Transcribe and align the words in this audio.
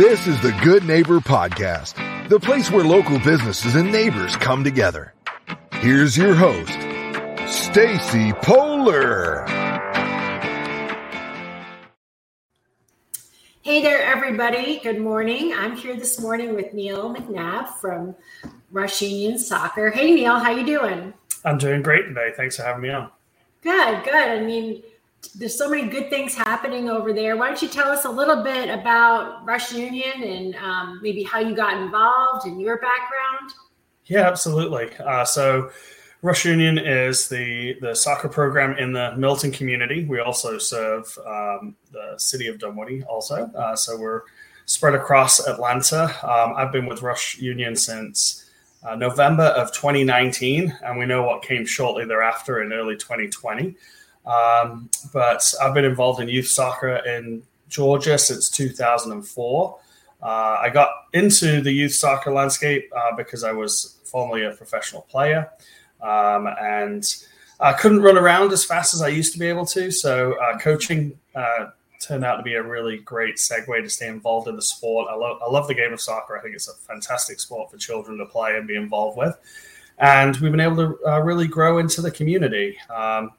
This 0.00 0.26
is 0.26 0.40
the 0.40 0.58
Good 0.64 0.86
Neighbor 0.86 1.20
Podcast, 1.20 1.92
the 2.30 2.40
place 2.40 2.70
where 2.70 2.82
local 2.82 3.18
businesses 3.18 3.74
and 3.74 3.92
neighbors 3.92 4.34
come 4.34 4.64
together. 4.64 5.12
Here's 5.74 6.16
your 6.16 6.34
host, 6.34 6.72
Stacy 7.46 8.32
Polar. 8.40 9.44
Hey 13.60 13.82
there, 13.82 14.00
everybody. 14.00 14.80
Good 14.82 15.02
morning. 15.02 15.52
I'm 15.54 15.76
here 15.76 15.96
this 15.96 16.18
morning 16.18 16.54
with 16.54 16.72
Neil 16.72 17.14
McNab 17.14 17.68
from 17.74 18.16
Rush 18.70 19.02
Union 19.02 19.38
Soccer. 19.38 19.90
Hey, 19.90 20.14
Neil, 20.14 20.38
how 20.38 20.50
you 20.50 20.64
doing? 20.64 21.12
I'm 21.44 21.58
doing 21.58 21.82
great 21.82 22.06
today. 22.06 22.32
Thanks 22.34 22.56
for 22.56 22.62
having 22.62 22.80
me 22.80 22.88
on. 22.88 23.10
Good, 23.60 24.04
good. 24.04 24.14
I 24.14 24.40
mean, 24.40 24.82
there's 25.34 25.56
so 25.56 25.68
many 25.68 25.88
good 25.88 26.10
things 26.10 26.34
happening 26.34 26.88
over 26.88 27.12
there. 27.12 27.36
Why 27.36 27.48
don't 27.48 27.60
you 27.60 27.68
tell 27.68 27.88
us 27.88 28.04
a 28.04 28.10
little 28.10 28.42
bit 28.42 28.68
about 28.68 29.44
Rush 29.44 29.72
Union 29.72 30.22
and 30.22 30.54
um, 30.56 31.00
maybe 31.02 31.22
how 31.22 31.38
you 31.40 31.54
got 31.54 31.80
involved 31.80 32.46
and 32.46 32.60
your 32.60 32.76
background? 32.76 33.52
Yeah, 34.06 34.26
absolutely. 34.26 34.90
Uh, 34.98 35.24
so, 35.24 35.70
Rush 36.22 36.44
Union 36.44 36.76
is 36.76 37.28
the 37.28 37.78
the 37.80 37.94
soccer 37.94 38.28
program 38.28 38.76
in 38.76 38.92
the 38.92 39.16
Milton 39.16 39.50
community. 39.50 40.04
We 40.04 40.20
also 40.20 40.58
serve 40.58 41.16
um, 41.26 41.76
the 41.92 42.14
city 42.18 42.46
of 42.46 42.58
Dunwoody, 42.58 43.02
also. 43.04 43.44
Uh, 43.54 43.74
so 43.74 43.98
we're 43.98 44.22
spread 44.66 44.94
across 44.94 45.46
Atlanta. 45.46 46.14
Um, 46.22 46.54
I've 46.56 46.72
been 46.72 46.86
with 46.86 47.00
Rush 47.00 47.38
Union 47.38 47.74
since 47.74 48.50
uh, 48.82 48.96
November 48.96 49.44
of 49.44 49.72
2019, 49.72 50.76
and 50.84 50.98
we 50.98 51.06
know 51.06 51.22
what 51.22 51.42
came 51.42 51.64
shortly 51.64 52.04
thereafter 52.04 52.62
in 52.62 52.72
early 52.72 52.96
2020. 52.96 53.74
Um, 54.26 54.90
but 55.12 55.52
I've 55.60 55.74
been 55.74 55.84
involved 55.84 56.20
in 56.20 56.28
youth 56.28 56.48
soccer 56.48 56.96
in 56.96 57.42
Georgia 57.68 58.18
since 58.18 58.50
2004. 58.50 59.78
Uh, 60.22 60.26
I 60.26 60.68
got 60.68 60.90
into 61.12 61.60
the 61.60 61.72
youth 61.72 61.94
soccer 61.94 62.32
landscape 62.32 62.92
uh, 62.94 63.16
because 63.16 63.42
I 63.42 63.52
was 63.52 63.98
formerly 64.04 64.44
a 64.44 64.50
professional 64.50 65.02
player 65.02 65.50
um, 66.02 66.46
and 66.60 67.04
I 67.58 67.72
couldn't 67.72 68.02
run 68.02 68.18
around 68.18 68.52
as 68.52 68.64
fast 68.64 68.94
as 68.94 69.02
I 69.02 69.08
used 69.08 69.32
to 69.32 69.38
be 69.38 69.46
able 69.46 69.66
to. 69.66 69.90
So 69.90 70.34
uh, 70.34 70.58
coaching 70.58 71.18
uh, 71.34 71.68
turned 72.00 72.24
out 72.24 72.36
to 72.36 72.42
be 72.42 72.54
a 72.54 72.62
really 72.62 72.98
great 72.98 73.36
segue 73.36 73.82
to 73.82 73.88
stay 73.88 74.08
involved 74.08 74.48
in 74.48 74.56
the 74.56 74.62
sport. 74.62 75.08
I 75.10 75.14
love 75.14 75.38
I 75.46 75.50
love 75.50 75.68
the 75.68 75.74
game 75.74 75.92
of 75.92 76.00
soccer. 76.00 76.36
I 76.36 76.42
think 76.42 76.54
it's 76.54 76.68
a 76.68 76.74
fantastic 76.74 77.38
sport 77.38 77.70
for 77.70 77.76
children 77.76 78.18
to 78.18 78.26
play 78.26 78.56
and 78.56 78.66
be 78.66 78.76
involved 78.76 79.16
with. 79.18 79.36
And 79.98 80.34
we've 80.38 80.50
been 80.50 80.60
able 80.60 80.76
to 80.76 81.06
uh, 81.06 81.20
really 81.20 81.46
grow 81.46 81.78
into 81.78 82.00
the 82.00 82.10
community. 82.10 82.78
Um, 82.94 83.32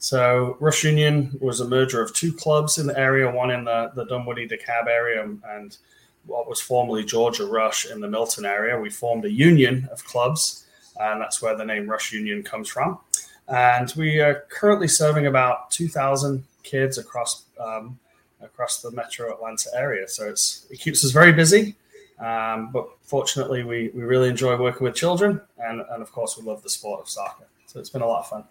so 0.00 0.56
Rush 0.60 0.82
Union 0.82 1.36
was 1.40 1.60
a 1.60 1.68
merger 1.68 2.00
of 2.00 2.14
two 2.14 2.32
clubs 2.32 2.78
in 2.78 2.86
the 2.86 2.98
area, 2.98 3.30
one 3.30 3.50
in 3.50 3.64
the, 3.64 3.92
the 3.94 4.06
Dunwoody 4.06 4.48
DeKalb 4.48 4.86
area 4.88 5.22
and 5.22 5.76
what 6.24 6.48
was 6.48 6.58
formerly 6.58 7.04
Georgia 7.04 7.44
Rush 7.44 7.84
in 7.84 8.00
the 8.00 8.08
Milton 8.08 8.46
area. 8.46 8.80
We 8.80 8.88
formed 8.88 9.26
a 9.26 9.30
union 9.30 9.86
of 9.92 10.02
clubs, 10.06 10.64
and 10.98 11.20
that's 11.20 11.42
where 11.42 11.54
the 11.54 11.66
name 11.66 11.86
Rush 11.86 12.14
Union 12.14 12.42
comes 12.42 12.70
from. 12.70 12.98
And 13.46 13.92
we 13.94 14.20
are 14.20 14.46
currently 14.48 14.88
serving 14.88 15.26
about 15.26 15.70
2,000 15.70 16.44
kids 16.62 16.96
across 16.96 17.44
um, 17.58 17.98
across 18.40 18.80
the 18.80 18.90
metro 18.92 19.30
Atlanta 19.34 19.68
area. 19.74 20.08
So 20.08 20.30
it's 20.30 20.66
it 20.70 20.80
keeps 20.80 21.04
us 21.04 21.10
very 21.10 21.32
busy. 21.32 21.76
Um, 22.18 22.70
but 22.72 22.88
fortunately, 23.02 23.64
we, 23.64 23.90
we 23.94 24.02
really 24.02 24.30
enjoy 24.30 24.56
working 24.56 24.84
with 24.84 24.94
children, 24.94 25.42
and, 25.58 25.82
and 25.90 26.02
of 26.02 26.10
course, 26.12 26.38
we 26.38 26.44
love 26.44 26.62
the 26.62 26.70
sport 26.70 27.00
of 27.00 27.08
soccer. 27.08 27.46
So 27.66 27.80
it's 27.80 27.90
been 27.90 28.02
a 28.02 28.06
lot 28.06 28.20
of 28.20 28.28
fun. 28.28 28.44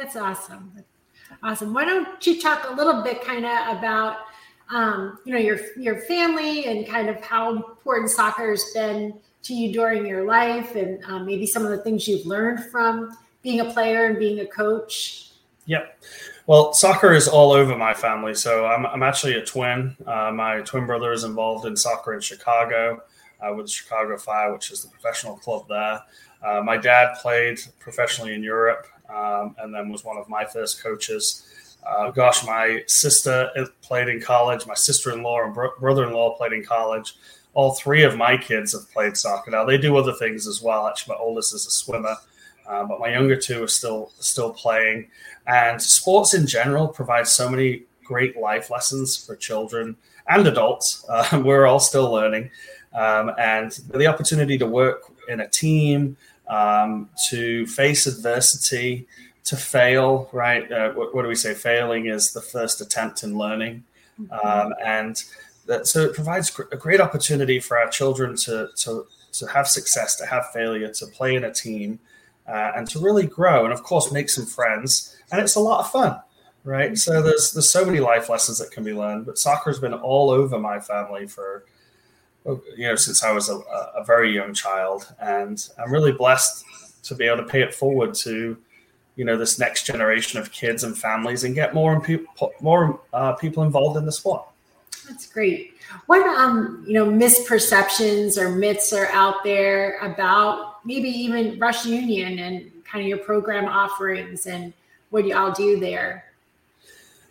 That's 0.00 0.16
awesome. 0.16 0.72
Awesome. 1.42 1.74
Why 1.74 1.84
don't 1.84 2.26
you 2.26 2.40
talk 2.40 2.70
a 2.70 2.72
little 2.72 3.02
bit 3.02 3.22
kind 3.22 3.44
of 3.44 3.76
about 3.76 4.16
um, 4.70 5.18
you 5.26 5.34
know 5.34 5.38
your 5.38 5.58
your 5.76 6.00
family 6.02 6.64
and 6.64 6.86
kind 6.86 7.10
of 7.10 7.22
how 7.22 7.54
important 7.54 8.08
soccer 8.08 8.50
has 8.50 8.64
been 8.72 9.12
to 9.42 9.52
you 9.52 9.74
during 9.74 10.06
your 10.06 10.24
life 10.24 10.74
and 10.74 11.04
um, 11.04 11.26
maybe 11.26 11.44
some 11.44 11.66
of 11.66 11.70
the 11.70 11.76
things 11.78 12.08
you've 12.08 12.24
learned 12.24 12.64
from 12.70 13.14
being 13.42 13.60
a 13.60 13.64
player 13.66 14.06
and 14.06 14.18
being 14.18 14.40
a 14.40 14.46
coach? 14.46 15.32
Yep. 15.66 16.02
Well, 16.46 16.72
soccer 16.72 17.12
is 17.12 17.28
all 17.28 17.52
over 17.52 17.76
my 17.76 17.92
family. 17.92 18.34
So 18.34 18.64
I'm, 18.64 18.86
I'm 18.86 19.02
actually 19.02 19.34
a 19.34 19.44
twin. 19.44 19.94
Uh, 20.06 20.32
my 20.32 20.62
twin 20.62 20.86
brother 20.86 21.12
is 21.12 21.24
involved 21.24 21.66
in 21.66 21.76
soccer 21.76 22.14
in 22.14 22.20
Chicago 22.20 23.02
uh, 23.42 23.52
with 23.52 23.70
Chicago 23.70 24.16
Fire, 24.16 24.50
which 24.50 24.70
is 24.70 24.82
the 24.82 24.88
professional 24.88 25.36
club 25.36 25.66
there. 25.68 26.00
Uh, 26.42 26.62
my 26.62 26.78
dad 26.78 27.16
played 27.20 27.60
professionally 27.78 28.34
in 28.34 28.42
Europe 28.42 28.86
um, 29.14 29.54
and 29.58 29.74
then 29.74 29.90
was 29.90 30.04
one 30.04 30.16
of 30.16 30.28
my 30.28 30.44
first 30.44 30.82
coaches. 30.82 31.46
Uh, 31.86 32.10
gosh, 32.10 32.44
my 32.46 32.82
sister 32.86 33.50
played 33.82 34.08
in 34.08 34.20
college. 34.20 34.66
My 34.66 34.74
sister-in-law 34.74 35.44
and 35.44 35.54
bro- 35.54 35.72
brother-in-law 35.78 36.36
played 36.36 36.52
in 36.52 36.64
college. 36.64 37.14
All 37.54 37.74
three 37.74 38.02
of 38.02 38.16
my 38.16 38.36
kids 38.36 38.72
have 38.72 38.90
played 38.92 39.16
soccer. 39.16 39.50
Now 39.50 39.64
they 39.64 39.78
do 39.78 39.96
other 39.96 40.12
things 40.12 40.46
as 40.46 40.62
well. 40.62 40.86
Actually, 40.86 41.14
my 41.14 41.20
oldest 41.20 41.54
is 41.54 41.66
a 41.66 41.70
swimmer, 41.70 42.16
uh, 42.68 42.84
but 42.84 43.00
my 43.00 43.10
younger 43.10 43.36
two 43.36 43.64
are 43.64 43.68
still 43.68 44.12
still 44.18 44.52
playing. 44.52 45.08
And 45.46 45.80
sports 45.80 46.34
in 46.34 46.46
general 46.46 46.86
provide 46.86 47.26
so 47.26 47.48
many 47.48 47.84
great 48.04 48.36
life 48.36 48.70
lessons 48.70 49.16
for 49.16 49.34
children 49.36 49.96
and 50.28 50.46
adults. 50.46 51.04
Uh, 51.10 51.42
we're 51.44 51.66
all 51.66 51.80
still 51.80 52.10
learning, 52.12 52.50
um, 52.94 53.32
and 53.38 53.72
the 53.92 54.06
opportunity 54.06 54.56
to 54.58 54.66
work 54.66 55.02
in 55.28 55.40
a 55.40 55.48
team, 55.48 56.16
um, 56.50 57.08
to 57.28 57.66
face 57.66 58.06
adversity, 58.06 59.06
to 59.44 59.56
fail, 59.56 60.28
right? 60.32 60.70
Uh, 60.70 60.92
what, 60.92 61.14
what, 61.14 61.22
do 61.22 61.28
we 61.28 61.34
say? 61.34 61.54
Failing 61.54 62.06
is 62.06 62.32
the 62.32 62.42
first 62.42 62.80
attempt 62.80 63.22
in 63.22 63.38
learning. 63.38 63.84
Um, 64.30 64.74
and 64.84 65.22
that, 65.66 65.86
so 65.86 66.02
it 66.02 66.14
provides 66.14 66.58
a 66.72 66.76
great 66.76 67.00
opportunity 67.00 67.58
for 67.58 67.78
our 67.78 67.88
children 67.88 68.36
to, 68.36 68.68
to, 68.76 69.06
to 69.32 69.46
have 69.46 69.66
success, 69.66 70.16
to 70.16 70.26
have 70.26 70.50
failure, 70.52 70.92
to 70.92 71.06
play 71.06 71.36
in 71.36 71.44
a 71.44 71.54
team, 71.54 71.98
uh, 72.46 72.72
and 72.76 72.86
to 72.90 72.98
really 72.98 73.26
grow. 73.26 73.64
And 73.64 73.72
of 73.72 73.82
course, 73.82 74.12
make 74.12 74.28
some 74.28 74.44
friends. 74.44 75.16
And 75.32 75.40
it's 75.40 75.54
a 75.54 75.60
lot 75.60 75.80
of 75.80 75.90
fun, 75.90 76.20
right? 76.64 76.98
So 76.98 77.12
mm-hmm. 77.12 77.24
there's, 77.26 77.52
there's 77.52 77.70
so 77.70 77.84
many 77.86 78.00
life 78.00 78.28
lessons 78.28 78.58
that 78.58 78.72
can 78.72 78.84
be 78.84 78.92
learned. 78.92 79.24
But 79.26 79.38
soccer 79.38 79.70
has 79.70 79.78
been 79.78 79.94
all 79.94 80.30
over 80.30 80.58
my 80.58 80.80
family 80.80 81.26
for 81.26 81.64
you 82.44 82.62
know, 82.78 82.96
since 82.96 83.22
I 83.22 83.32
was 83.32 83.48
a, 83.48 83.56
a, 83.56 84.04
very 84.04 84.34
young 84.34 84.54
child, 84.54 85.12
and 85.20 85.68
I'm 85.78 85.92
really 85.92 86.12
blessed 86.12 86.64
to 87.04 87.14
be 87.14 87.26
able 87.26 87.38
to 87.38 87.44
pay 87.44 87.62
it 87.62 87.74
forward 87.74 88.14
to, 88.14 88.56
you 89.16 89.24
know, 89.24 89.36
this 89.36 89.58
next 89.58 89.84
generation 89.84 90.40
of 90.40 90.50
kids 90.50 90.84
and 90.84 90.96
families, 90.96 91.44
and 91.44 91.54
get 91.54 91.74
more 91.74 91.94
and 91.94 92.02
people 92.02 92.52
more 92.60 93.00
uh, 93.12 93.34
people 93.34 93.62
involved 93.62 93.96
in 93.98 94.06
the 94.06 94.12
sport. 94.12 94.44
That's 95.06 95.26
great. 95.26 95.74
What 96.06 96.22
um, 96.38 96.84
you 96.86 96.94
know, 96.94 97.06
misperceptions 97.06 98.38
or 98.38 98.48
myths 98.48 98.92
are 98.92 99.08
out 99.08 99.42
there 99.44 99.98
about 99.98 100.84
maybe 100.86 101.08
even 101.08 101.58
Rush 101.58 101.84
Union 101.84 102.38
and 102.38 102.70
kind 102.84 103.02
of 103.02 103.08
your 103.08 103.18
program 103.18 103.66
offerings 103.66 104.46
and 104.46 104.72
what 105.10 105.26
y'all 105.26 105.52
do 105.52 105.78
there? 105.78 106.24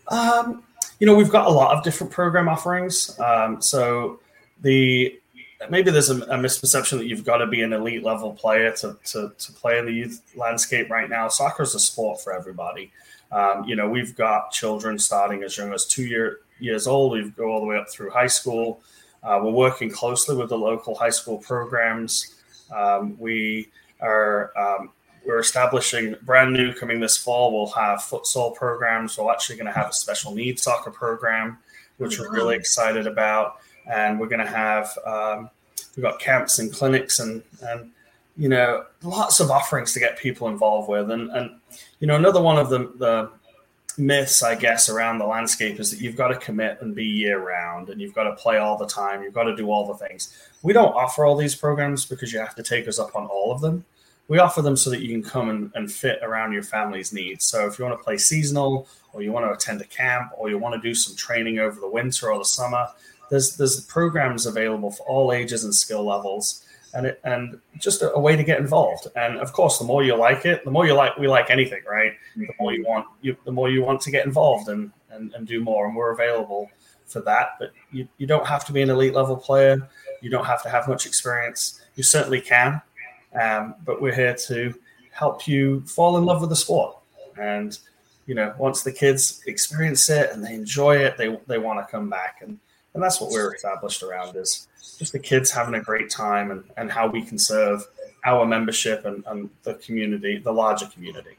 Um, 0.10 0.64
you 1.00 1.08
know, 1.08 1.16
we've 1.16 1.30
got 1.30 1.48
a 1.48 1.50
lot 1.50 1.76
of 1.76 1.84
different 1.84 2.12
program 2.12 2.50
offerings. 2.50 3.18
Um, 3.20 3.62
so 3.62 4.20
the 4.62 5.20
maybe 5.70 5.92
there's 5.92 6.10
a, 6.10 6.16
a, 6.24 6.38
misperception 6.38 6.98
that 6.98 7.08
you've 7.08 7.26
got 7.26 7.38
to 7.38 7.48
be 7.48 7.62
an 7.62 7.74
elite 7.74 8.04
level 8.04 8.34
player 8.34 8.72
to, 8.72 8.98
to, 9.04 9.34
to 9.38 9.52
play 9.54 9.78
in 9.78 9.86
the 9.86 9.92
youth 9.92 10.22
landscape 10.36 10.90
right 10.90 11.10
now. 11.10 11.28
Soccer 11.28 11.64
is 11.64 11.76
a 11.76 11.80
sport 11.80 12.22
for 12.22 12.34
everybody. 12.34 12.92
Um, 13.32 13.66
you 13.66 13.76
know, 13.76 13.90
we've 13.90 14.16
got 14.16 14.52
children 14.52 14.98
starting 14.98 15.44
as 15.44 15.58
young 15.58 15.74
as 15.74 15.86
two 15.86 16.06
year, 16.06 16.40
years 16.60 16.88
old. 16.88 17.12
We 17.12 17.30
go 17.32 17.52
all 17.52 17.60
the 17.60 17.66
way 17.66 17.78
up 17.78 17.90
through 17.90 18.12
high 18.12 18.28
school. 18.28 18.82
Uh, 19.22 19.42
we're 19.44 19.52
working 19.52 19.90
closely 19.90 20.36
with 20.36 20.50
the 20.50 20.58
local 20.58 20.96
high 20.96 21.10
school 21.10 21.38
programs. 21.38 22.36
Um, 22.74 23.18
we 23.20 23.68
are 24.02 24.52
um, 24.58 24.92
we're 25.26 25.40
establishing 25.40 26.16
brand 26.24 26.54
new 26.54 26.74
coming 26.74 27.00
this 27.00 27.18
fall. 27.18 27.54
We'll 27.54 27.72
have 27.74 28.00
futsal 28.00 28.56
programs. 28.56 29.18
We're 29.18 29.32
actually 29.32 29.58
going 29.58 29.68
to 29.68 29.74
have 29.74 29.90
a 29.90 29.94
special 29.94 30.34
needs 30.34 30.62
soccer 30.64 30.92
program, 30.92 31.58
which 31.98 32.18
we're 32.18 32.32
really 32.32 32.56
excited 32.56 33.06
about 33.06 33.58
and 33.90 34.20
we're 34.20 34.28
going 34.28 34.46
to 34.46 34.52
have 34.52 34.98
um, 35.06 35.50
we've 35.96 36.04
got 36.04 36.20
camps 36.20 36.60
and 36.60 36.72
clinics 36.72 37.20
and 37.20 37.44
and 37.64 37.92
you 38.38 38.50
know 38.50 38.86
lots 39.04 39.40
of 39.40 39.52
offerings 39.52 39.94
to 39.94 40.00
get 40.00 40.18
people 40.18 40.48
involved 40.48 40.90
with. 40.90 41.12
And 41.12 41.30
and 41.32 41.52
you 42.00 42.08
know 42.08 42.16
another 42.16 42.42
one 42.42 42.58
of 42.58 42.70
the 42.70 42.92
the 42.98 43.30
myths 43.98 44.44
i 44.44 44.56
guess 44.56 44.88
around 44.88 45.18
the 45.18 45.26
landscape 45.26 45.78
is 45.78 45.92
that 45.92 46.00
you've 46.00 46.16
got 46.16 46.30
to 46.30 46.36
commit 46.38 46.78
and 46.80 46.96
be 46.96 47.04
year 47.04 47.46
round 47.46 47.90
and 47.90 48.00
you've 48.00 48.14
got 48.14 48.24
to 48.24 48.36
play 48.36 48.58
all 48.58 48.78
the 48.78 48.88
time 48.88 49.22
you've 49.22 49.34
got 49.34 49.44
to 49.44 49.56
do 49.56 49.70
all 49.70 49.86
the 49.86 49.94
things. 49.94 50.50
We 50.62 50.74
don't 50.74 50.94
offer 50.94 51.26
all 51.26 51.36
these 51.36 51.56
programs 51.56 52.06
because 52.06 52.32
you 52.32 52.40
have 52.40 52.56
to 52.56 52.64
take 52.64 52.88
us 52.88 52.98
up 52.98 53.16
on 53.16 53.26
all 53.26 53.52
of 53.52 53.62
them. 53.62 53.84
We 54.30 54.38
offer 54.38 54.62
them 54.62 54.78
so 54.78 54.90
that 54.92 55.02
you 55.02 55.10
can 55.10 55.24
come 55.24 55.50
and, 55.50 55.72
and 55.74 55.92
fit 55.92 56.20
around 56.22 56.54
your 56.54 56.64
family's 56.64 57.12
needs. 57.12 57.46
So 57.46 57.66
if 57.66 57.80
you 57.80 57.86
want 57.86 58.00
to 58.00 58.04
play 58.04 58.18
seasonal 58.18 58.88
or 59.12 59.22
you 59.24 59.32
want 59.32 59.48
to 59.48 59.52
attend 59.52 59.82
a 59.82 59.86
camp 59.86 60.32
or 60.38 60.50
you 60.50 60.58
want 60.60 60.76
to 60.76 60.88
do 60.88 60.94
some 60.94 61.16
training 61.16 61.58
over 61.60 61.80
the 61.80 61.90
winter 61.90 62.32
or 62.32 62.38
the 62.38 62.46
summer 62.46 62.88
there's 63.30 63.58
there's 63.58 63.82
programs 63.86 64.46
available 64.46 64.92
for 64.92 65.04
all 65.04 65.32
ages 65.32 65.64
and 65.64 65.74
skill 65.74 66.06
levels, 66.06 66.66
and 66.94 67.06
it, 67.08 67.20
and 67.24 67.60
just 67.78 68.02
a, 68.02 68.14
a, 68.14 68.20
way 68.20 68.36
to 68.36 68.44
get 68.44 68.60
involved. 68.60 69.08
And 69.16 69.38
of 69.38 69.54
course, 69.54 69.78
the 69.78 69.86
more 69.86 70.04
you 70.04 70.16
like 70.16 70.46
it, 70.46 70.66
the 70.66 70.72
more 70.72 70.86
you 70.86 70.94
like 70.94 71.18
we 71.18 71.28
like 71.28 71.50
anything, 71.50 71.82
right? 71.90 72.14
The 72.36 72.48
more 72.60 72.74
you 72.74 72.84
want, 72.86 73.06
you, 73.22 73.36
the 73.46 73.52
more 73.52 73.70
you 73.70 73.84
want 73.84 74.02
to 74.02 74.12
get 74.12 74.26
involved 74.26 74.70
and, 74.70 74.92
and 75.12 75.34
and 75.34 75.48
do 75.48 75.64
more. 75.64 75.88
And 75.88 75.96
we're 75.96 76.12
available 76.12 76.70
for 77.10 77.22
that. 77.22 77.56
But 77.60 77.74
you, 77.92 78.08
you 78.18 78.28
don't 78.28 78.46
have 78.46 78.66
to 78.66 78.74
be 78.74 78.82
an 78.82 78.90
elite 78.90 79.14
level 79.14 79.36
player. 79.36 79.88
You 80.22 80.30
don't 80.30 80.46
have 80.46 80.64
to 80.64 80.70
have 80.70 80.88
much 80.88 81.06
experience. 81.06 81.82
You 81.96 82.04
certainly 82.04 82.42
can. 82.42 82.82
Um, 83.40 83.76
but 83.86 84.02
we're 84.02 84.16
here 84.16 84.36
to 84.48 84.74
help 85.12 85.48
you 85.48 85.82
fall 85.82 86.18
in 86.18 86.26
love 86.26 86.42
with 86.42 86.50
the 86.50 86.56
sport. 86.56 86.98
And, 87.40 87.78
you 88.26 88.36
know, 88.36 88.54
once 88.58 88.84
the 88.84 88.92
kids 88.92 89.42
experience 89.48 90.10
it 90.10 90.32
and 90.32 90.44
they 90.44 90.54
enjoy 90.54 90.98
it, 90.98 91.18
they, 91.18 91.38
they 91.48 91.58
want 91.58 91.86
to 91.86 91.92
come 91.92 92.10
back. 92.10 92.38
And, 92.42 92.60
and 92.94 93.04
that's 93.04 93.22
what 93.22 93.32
we're 93.32 93.54
established 93.54 94.04
around 94.04 94.36
is 94.36 94.68
just 94.98 95.12
the 95.14 95.20
kids 95.20 95.52
having 95.52 95.76
a 95.76 95.82
great 95.82 96.10
time 96.10 96.52
and, 96.52 96.64
and 96.78 96.92
how 96.92 97.08
we 97.08 97.22
can 97.22 97.38
serve 97.38 97.88
our 98.26 98.46
membership 98.46 99.06
and, 99.06 99.24
and 99.28 99.50
the 99.64 99.76
community, 99.76 100.40
the 100.40 100.52
larger 100.52 100.88
community. 100.88 101.38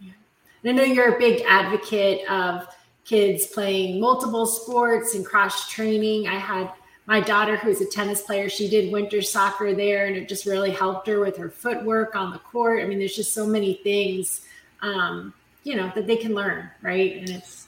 And 0.00 0.70
I 0.70 0.72
know 0.72 0.82
you're 0.84 1.14
a 1.14 1.18
big 1.18 1.44
advocate 1.46 2.28
of 2.30 2.66
kids 3.04 3.46
playing 3.46 4.00
multiple 4.00 4.46
sports 4.46 5.14
and 5.14 5.24
cross 5.24 5.70
training. 5.70 6.26
I 6.26 6.38
had 6.38 6.72
my 7.06 7.20
daughter, 7.20 7.56
who's 7.56 7.80
a 7.80 7.86
tennis 7.86 8.22
player, 8.22 8.48
she 8.48 8.68
did 8.68 8.92
winter 8.92 9.22
soccer 9.22 9.74
there, 9.74 10.06
and 10.06 10.16
it 10.16 10.28
just 10.28 10.44
really 10.44 10.72
helped 10.72 11.06
her 11.06 11.20
with 11.20 11.36
her 11.36 11.48
footwork 11.48 12.16
on 12.16 12.32
the 12.32 12.38
court. 12.38 12.82
I 12.82 12.86
mean, 12.86 12.98
there's 12.98 13.14
just 13.14 13.32
so 13.32 13.46
many 13.46 13.74
things, 13.74 14.40
um, 14.82 15.32
you 15.62 15.76
know, 15.76 15.92
that 15.94 16.08
they 16.08 16.16
can 16.16 16.34
learn, 16.34 16.68
right? 16.82 17.16
And 17.16 17.30
it's 17.30 17.65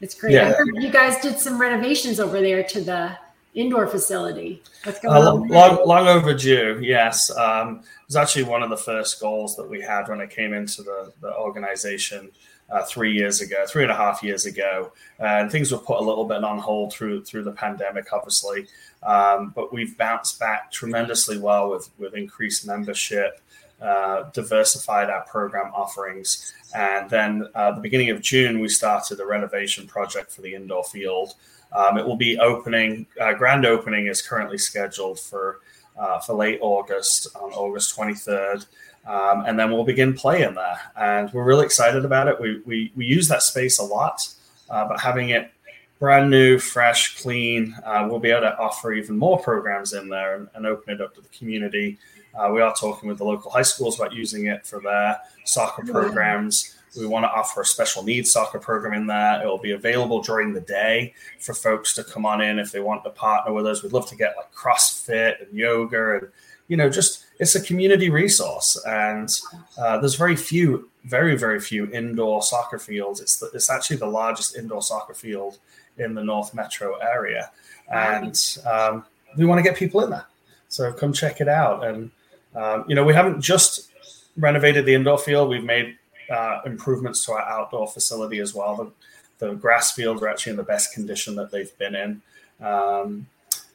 it's 0.00 0.14
great. 0.14 0.34
Yeah. 0.34 0.54
you 0.74 0.90
guys 0.90 1.20
did 1.20 1.38
some 1.38 1.60
renovations 1.60 2.20
over 2.20 2.40
there 2.40 2.62
to 2.62 2.80
the 2.80 3.16
indoor 3.54 3.86
facility. 3.86 4.62
What's 4.84 5.00
going 5.00 5.16
uh, 5.16 5.32
on? 5.32 5.48
Long, 5.48 5.86
long 5.86 6.08
overdue. 6.08 6.80
Yes, 6.82 7.30
um, 7.36 7.80
it 7.80 8.06
was 8.06 8.16
actually 8.16 8.44
one 8.44 8.62
of 8.62 8.70
the 8.70 8.76
first 8.76 9.20
goals 9.20 9.56
that 9.56 9.68
we 9.68 9.80
had 9.80 10.08
when 10.08 10.20
I 10.20 10.26
came 10.26 10.52
into 10.52 10.82
the, 10.82 11.12
the 11.20 11.34
organization 11.36 12.30
uh, 12.70 12.84
three 12.84 13.12
years 13.12 13.40
ago, 13.40 13.64
three 13.66 13.82
and 13.82 13.90
a 13.90 13.96
half 13.96 14.22
years 14.22 14.46
ago, 14.46 14.92
and 15.18 15.50
things 15.50 15.72
were 15.72 15.78
put 15.78 15.98
a 15.98 16.04
little 16.04 16.24
bit 16.24 16.44
on 16.44 16.58
hold 16.58 16.92
through 16.92 17.24
through 17.24 17.44
the 17.44 17.52
pandemic, 17.52 18.12
obviously. 18.12 18.66
Um, 19.02 19.52
but 19.54 19.72
we've 19.72 19.96
bounced 19.96 20.38
back 20.38 20.70
tremendously 20.70 21.38
well 21.38 21.70
with 21.70 21.90
with 21.98 22.14
increased 22.14 22.66
membership, 22.66 23.40
uh, 23.80 24.30
diversified 24.32 25.10
our 25.10 25.22
program 25.22 25.72
offerings, 25.74 26.52
and 26.74 27.08
then 27.08 27.48
uh, 27.54 27.72
the 27.72 27.80
beginning 27.80 28.10
of 28.10 28.20
June 28.20 28.60
we 28.60 28.68
started 28.68 29.20
a 29.20 29.26
renovation 29.26 29.86
project 29.86 30.30
for 30.32 30.42
the 30.42 30.54
indoor 30.54 30.84
field. 30.84 31.34
Um, 31.72 31.98
it 31.98 32.06
will 32.06 32.16
be 32.16 32.38
opening. 32.38 33.06
Uh, 33.20 33.34
grand 33.34 33.66
opening 33.66 34.06
is 34.06 34.22
currently 34.22 34.58
scheduled 34.58 35.20
for 35.20 35.60
uh, 35.98 36.18
for 36.20 36.34
late 36.34 36.58
August 36.62 37.28
on 37.36 37.52
August 37.52 37.94
twenty 37.94 38.14
third. 38.14 38.64
Um, 39.06 39.46
and 39.46 39.58
then 39.58 39.70
we'll 39.70 39.84
begin 39.84 40.12
playing 40.12 40.54
there. 40.54 40.78
And 40.94 41.32
we're 41.32 41.44
really 41.44 41.64
excited 41.64 42.04
about 42.04 42.28
it. 42.28 42.38
We, 42.38 42.60
we, 42.66 42.92
we 42.94 43.06
use 43.06 43.26
that 43.28 43.42
space 43.42 43.78
a 43.78 43.82
lot, 43.82 44.28
uh, 44.68 44.86
but 44.86 45.00
having 45.00 45.30
it 45.30 45.50
brand 45.98 46.28
new, 46.28 46.58
fresh, 46.58 47.16
clean, 47.16 47.74
we'll 47.86 48.18
be 48.18 48.30
able 48.30 48.42
to 48.42 48.58
offer 48.58 48.92
even 48.92 49.16
more 49.16 49.38
programs 49.38 49.94
in 49.94 50.10
there 50.10 50.34
and, 50.34 50.48
and 50.54 50.66
open 50.66 50.92
it 50.92 51.00
up 51.00 51.14
to 51.14 51.22
the 51.22 51.28
community. 51.28 51.96
Uh, 52.38 52.50
we 52.52 52.60
are 52.60 52.74
talking 52.74 53.08
with 53.08 53.18
the 53.18 53.24
local 53.24 53.50
high 53.50 53.62
schools 53.62 53.98
about 53.98 54.12
using 54.12 54.46
it 54.46 54.64
for 54.64 54.80
their 54.80 55.18
soccer 55.44 55.82
programs. 55.84 56.76
We 56.96 57.06
want 57.06 57.24
to 57.24 57.30
offer 57.30 57.62
a 57.62 57.66
special 57.66 58.02
needs 58.02 58.32
soccer 58.32 58.58
program 58.58 58.94
in 58.94 59.06
there. 59.06 59.42
It 59.42 59.46
will 59.46 59.58
be 59.58 59.72
available 59.72 60.22
during 60.22 60.52
the 60.52 60.60
day 60.60 61.14
for 61.40 61.52
folks 61.52 61.94
to 61.94 62.04
come 62.04 62.24
on 62.24 62.40
in 62.40 62.58
if 62.58 62.72
they 62.72 62.80
want 62.80 63.04
to 63.04 63.10
partner 63.10 63.52
with 63.52 63.66
us. 63.66 63.82
We'd 63.82 63.92
love 63.92 64.08
to 64.08 64.16
get 64.16 64.34
like 64.36 64.52
CrossFit 64.52 65.46
and 65.46 65.56
yoga 65.56 66.18
and 66.18 66.28
you 66.68 66.76
know, 66.76 66.88
just 66.88 67.24
it's 67.40 67.54
a 67.54 67.62
community 67.62 68.10
resource, 68.10 68.80
and 68.86 69.34
uh, 69.78 69.98
there's 69.98 70.14
very 70.14 70.36
few, 70.36 70.90
very 71.04 71.36
very 71.36 71.60
few 71.60 71.90
indoor 71.92 72.42
soccer 72.42 72.78
fields. 72.78 73.20
It's 73.20 73.38
the, 73.38 73.50
it's 73.54 73.70
actually 73.70 73.96
the 73.96 74.06
largest 74.06 74.56
indoor 74.56 74.82
soccer 74.82 75.14
field 75.14 75.58
in 75.96 76.14
the 76.14 76.22
North 76.22 76.54
Metro 76.54 76.96
area, 76.96 77.50
and 77.90 78.58
um, 78.70 79.04
we 79.36 79.46
want 79.46 79.58
to 79.58 79.62
get 79.62 79.76
people 79.76 80.02
in 80.04 80.10
there. 80.10 80.26
So 80.68 80.92
come 80.92 81.12
check 81.12 81.40
it 81.40 81.48
out, 81.48 81.84
and 81.84 82.10
um, 82.58 82.84
you 82.88 82.94
know, 82.94 83.04
we 83.04 83.14
haven't 83.14 83.40
just 83.40 83.90
renovated 84.36 84.84
the 84.84 84.94
indoor 84.94 85.18
field; 85.18 85.48
we've 85.48 85.64
made 85.64 85.96
uh, 86.30 86.60
improvements 86.66 87.24
to 87.26 87.32
our 87.32 87.42
outdoor 87.42 87.88
facility 87.88 88.38
as 88.38 88.54
well. 88.54 88.92
The, 89.38 89.46
the 89.46 89.54
grass 89.54 89.92
fields 89.92 90.22
are 90.22 90.28
actually 90.28 90.50
in 90.50 90.56
the 90.56 90.64
best 90.64 90.92
condition 90.92 91.36
that 91.36 91.50
they've 91.50 91.76
been 91.78 91.94
in. 91.94 92.22
Um, 92.60 93.26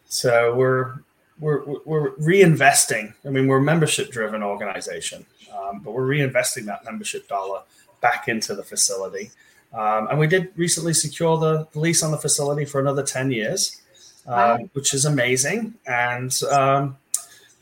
so 0.06 0.54
we're 0.56 1.00
we're, 1.40 1.64
we're 1.86 2.12
reinvesting. 2.16 3.14
I 3.26 3.30
mean, 3.30 3.48
we're 3.48 3.58
a 3.58 3.62
membership 3.62 4.12
driven 4.12 4.44
organization, 4.44 5.26
um, 5.54 5.80
but 5.80 5.92
we're 5.92 6.08
reinvesting 6.08 6.66
that 6.66 6.86
membership 6.86 7.28
dollar 7.28 7.62
back 8.02 8.28
into 8.28 8.56
the 8.56 8.64
facility. 8.64 9.32
Um, 9.74 10.08
and 10.10 10.20
we 10.20 10.28
did 10.28 10.52
recently 10.56 10.94
secure 10.94 11.38
the, 11.38 11.68
lease 11.74 12.04
on 12.04 12.12
the 12.12 12.18
facility 12.18 12.66
for 12.66 12.80
another 12.80 13.02
10 13.02 13.32
years, 13.32 13.82
um, 14.28 14.36
wow. 14.36 14.70
which 14.74 14.94
is 14.94 15.06
amazing. 15.06 15.74
And, 15.88 16.32
um, 16.52 16.98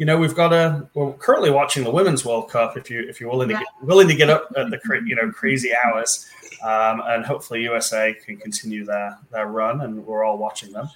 you 0.02 0.06
know, 0.06 0.18
we've 0.18 0.34
got 0.34 0.52
a, 0.52 0.90
we're 0.96 1.14
currently 1.14 1.52
watching 1.52 1.84
the 1.84 1.92
Women's 1.92 2.26
World 2.26 2.50
Cup 2.50 2.76
if, 2.76 2.90
you, 2.90 3.08
if 3.08 3.22
you're 3.22 3.30
willing 3.30 3.50
to, 3.50 3.54
get, 3.54 3.68
willing 3.84 4.08
to 4.08 4.16
get 4.16 4.32
up 4.32 4.52
at 4.58 4.72
the, 4.72 4.80
you 5.06 5.16
know, 5.16 5.32
crazy 5.32 5.70
hours. 5.86 6.28
Um, 6.64 7.04
and 7.06 7.24
hopefully 7.24 7.62
USA 7.62 8.12
can 8.12 8.38
continue 8.38 8.84
their, 8.84 9.20
their 9.32 9.46
run 9.46 9.82
and 9.82 10.04
we're 10.04 10.24
all 10.24 10.40
watching 10.40 10.72
them. 10.72 10.90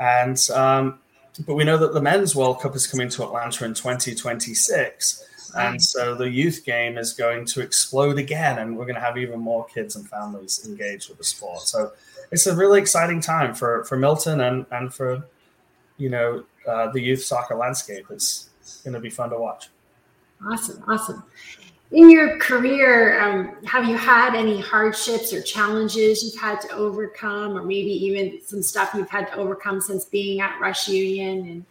And, 0.00 0.36
um, 0.50 0.98
but 1.46 1.54
we 1.54 1.62
know 1.62 1.76
that 1.76 1.94
the 1.94 2.02
men's 2.02 2.34
World 2.34 2.60
Cup 2.60 2.74
is 2.74 2.84
coming 2.88 3.08
to 3.10 3.22
Atlanta 3.22 3.64
in 3.64 3.74
2026. 3.74 5.52
And 5.56 5.80
so 5.80 6.16
the 6.16 6.28
youth 6.28 6.64
game 6.64 6.98
is 6.98 7.12
going 7.12 7.44
to 7.46 7.60
explode 7.60 8.18
again, 8.18 8.58
and 8.58 8.76
we're 8.76 8.86
going 8.86 8.96
to 8.96 9.00
have 9.00 9.16
even 9.16 9.38
more 9.38 9.66
kids 9.66 9.94
and 9.94 10.08
families 10.08 10.66
engaged 10.66 11.10
with 11.10 11.18
the 11.18 11.24
sport. 11.24 11.60
So 11.60 11.92
it's 12.32 12.48
a 12.48 12.56
really 12.56 12.80
exciting 12.80 13.20
time 13.20 13.54
for, 13.54 13.84
for 13.84 13.96
Milton 13.96 14.40
and, 14.40 14.66
and 14.72 14.92
for, 14.92 15.24
you 15.96 16.10
know, 16.10 16.42
uh, 16.66 16.90
the 16.90 17.00
youth 17.00 17.24
soccer 17.24 17.54
landscape. 17.54 18.06
It's 18.10 18.47
going 18.84 18.94
to 18.94 19.00
be 19.00 19.10
fun 19.10 19.30
to 19.30 19.38
watch. 19.38 19.68
Awesome. 20.44 20.82
Awesome 20.86 21.24
in 21.90 22.10
your 22.10 22.38
career, 22.38 23.20
um, 23.20 23.56
have 23.64 23.88
you 23.88 23.96
had 23.96 24.34
any 24.34 24.60
hardships 24.60 25.32
or 25.32 25.40
challenges 25.40 26.22
you've 26.22 26.40
had 26.40 26.60
to 26.60 26.72
overcome, 26.72 27.56
or 27.56 27.62
maybe 27.62 27.90
even 27.90 28.40
some 28.44 28.62
stuff 28.62 28.90
you've 28.94 29.08
had 29.08 29.26
to 29.28 29.36
overcome 29.36 29.80
since 29.80 30.04
being 30.04 30.40
at 30.40 30.60
Rush 30.60 30.88
Union 30.88 31.48
and 31.48 31.64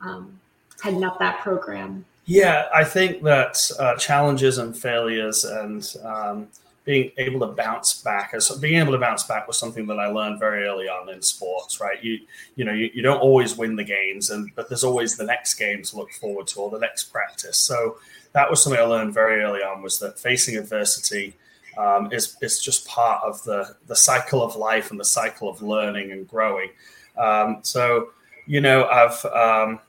um, 0.00 0.40
heading 0.80 1.02
up 1.02 1.18
that 1.18 1.40
program? 1.40 2.04
Yeah, 2.26 2.68
I 2.72 2.84
think 2.84 3.22
that 3.22 3.70
uh, 3.78 3.96
challenges 3.96 4.58
and 4.58 4.76
failures 4.76 5.44
and 5.44 5.96
um, 6.04 6.48
being 6.84 7.10
able 7.16 7.40
to 7.40 7.46
bounce 7.46 8.02
back, 8.02 8.32
as 8.34 8.50
being 8.58 8.78
able 8.78 8.92
to 8.92 8.98
bounce 8.98 9.22
back 9.22 9.48
was 9.48 9.58
something 9.58 9.86
that 9.86 9.98
I 9.98 10.06
learned 10.06 10.38
very 10.38 10.66
early 10.66 10.86
on 10.86 11.08
in 11.08 11.22
sports. 11.22 11.80
Right, 11.80 12.02
you 12.02 12.20
you 12.56 12.64
know 12.64 12.72
you, 12.72 12.90
you 12.92 13.02
don't 13.02 13.20
always 13.20 13.56
win 13.56 13.76
the 13.76 13.84
games, 13.84 14.30
and 14.30 14.50
but 14.54 14.68
there's 14.68 14.84
always 14.84 15.16
the 15.16 15.24
next 15.24 15.54
game 15.54 15.82
to 15.82 15.96
look 15.96 16.12
forward 16.12 16.46
to 16.48 16.60
or 16.60 16.70
the 16.70 16.78
next 16.78 17.04
practice. 17.04 17.56
So 17.58 17.96
that 18.32 18.50
was 18.50 18.62
something 18.62 18.80
I 18.80 18.84
learned 18.84 19.14
very 19.14 19.42
early 19.42 19.60
on 19.60 19.80
was 19.80 19.98
that 20.00 20.18
facing 20.18 20.56
adversity 20.56 21.34
um, 21.78 22.12
is 22.12 22.36
is 22.42 22.60
just 22.60 22.86
part 22.86 23.22
of 23.24 23.42
the 23.44 23.76
the 23.86 23.96
cycle 23.96 24.42
of 24.42 24.56
life 24.56 24.90
and 24.90 25.00
the 25.00 25.04
cycle 25.04 25.48
of 25.48 25.62
learning 25.62 26.12
and 26.12 26.28
growing. 26.28 26.70
Um, 27.16 27.58
so 27.62 28.10
you 28.46 28.60
know 28.60 28.86
I've 28.86 29.24
um, 29.26 29.80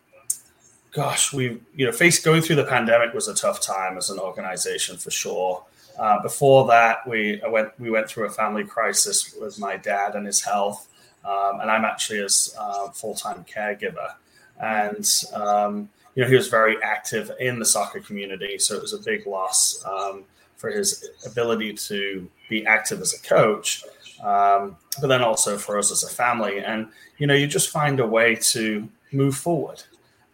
gosh 0.91 1.33
we 1.33 1.59
you 1.75 1.85
know 1.85 1.91
faced 1.91 2.23
going 2.23 2.41
through 2.41 2.55
the 2.55 2.63
pandemic 2.63 3.13
was 3.13 3.27
a 3.27 3.35
tough 3.35 3.59
time 3.59 3.97
as 3.97 4.09
an 4.09 4.19
organization 4.19 4.97
for 4.97 5.11
sure. 5.11 5.63
Uh, 5.97 6.21
before 6.21 6.67
that, 6.67 7.07
we 7.07 7.41
I 7.41 7.47
went 7.47 7.77
we 7.79 7.89
went 7.89 8.07
through 8.07 8.25
a 8.25 8.29
family 8.29 8.63
crisis 8.63 9.35
with 9.39 9.59
my 9.59 9.77
dad 9.77 10.15
and 10.15 10.25
his 10.25 10.41
health, 10.41 10.87
um, 11.23 11.59
and 11.61 11.71
I'm 11.71 11.85
actually 11.85 12.19
a 12.19 12.27
uh, 12.59 12.89
full 12.89 13.15
time 13.15 13.45
caregiver, 13.45 14.13
and 14.59 15.07
um, 15.33 15.89
you 16.15 16.23
know, 16.23 16.29
he 16.29 16.35
was 16.35 16.47
very 16.47 16.81
active 16.81 17.31
in 17.39 17.59
the 17.59 17.65
soccer 17.65 17.99
community, 17.99 18.57
so 18.57 18.75
it 18.75 18.81
was 18.81 18.93
a 18.93 18.99
big 18.99 19.27
loss 19.27 19.83
um, 19.85 20.23
for 20.57 20.69
his 20.69 21.09
ability 21.25 21.73
to 21.73 22.29
be 22.49 22.65
active 22.65 23.01
as 23.01 23.13
a 23.13 23.21
coach, 23.21 23.83
um, 24.23 24.77
but 25.01 25.07
then 25.07 25.21
also 25.21 25.57
for 25.57 25.77
us 25.77 25.91
as 25.91 26.03
a 26.03 26.09
family. 26.09 26.59
And 26.59 26.87
you 27.17 27.27
know, 27.27 27.33
you 27.33 27.47
just 27.47 27.69
find 27.69 27.99
a 27.99 28.07
way 28.07 28.35
to 28.35 28.89
move 29.11 29.35
forward, 29.35 29.83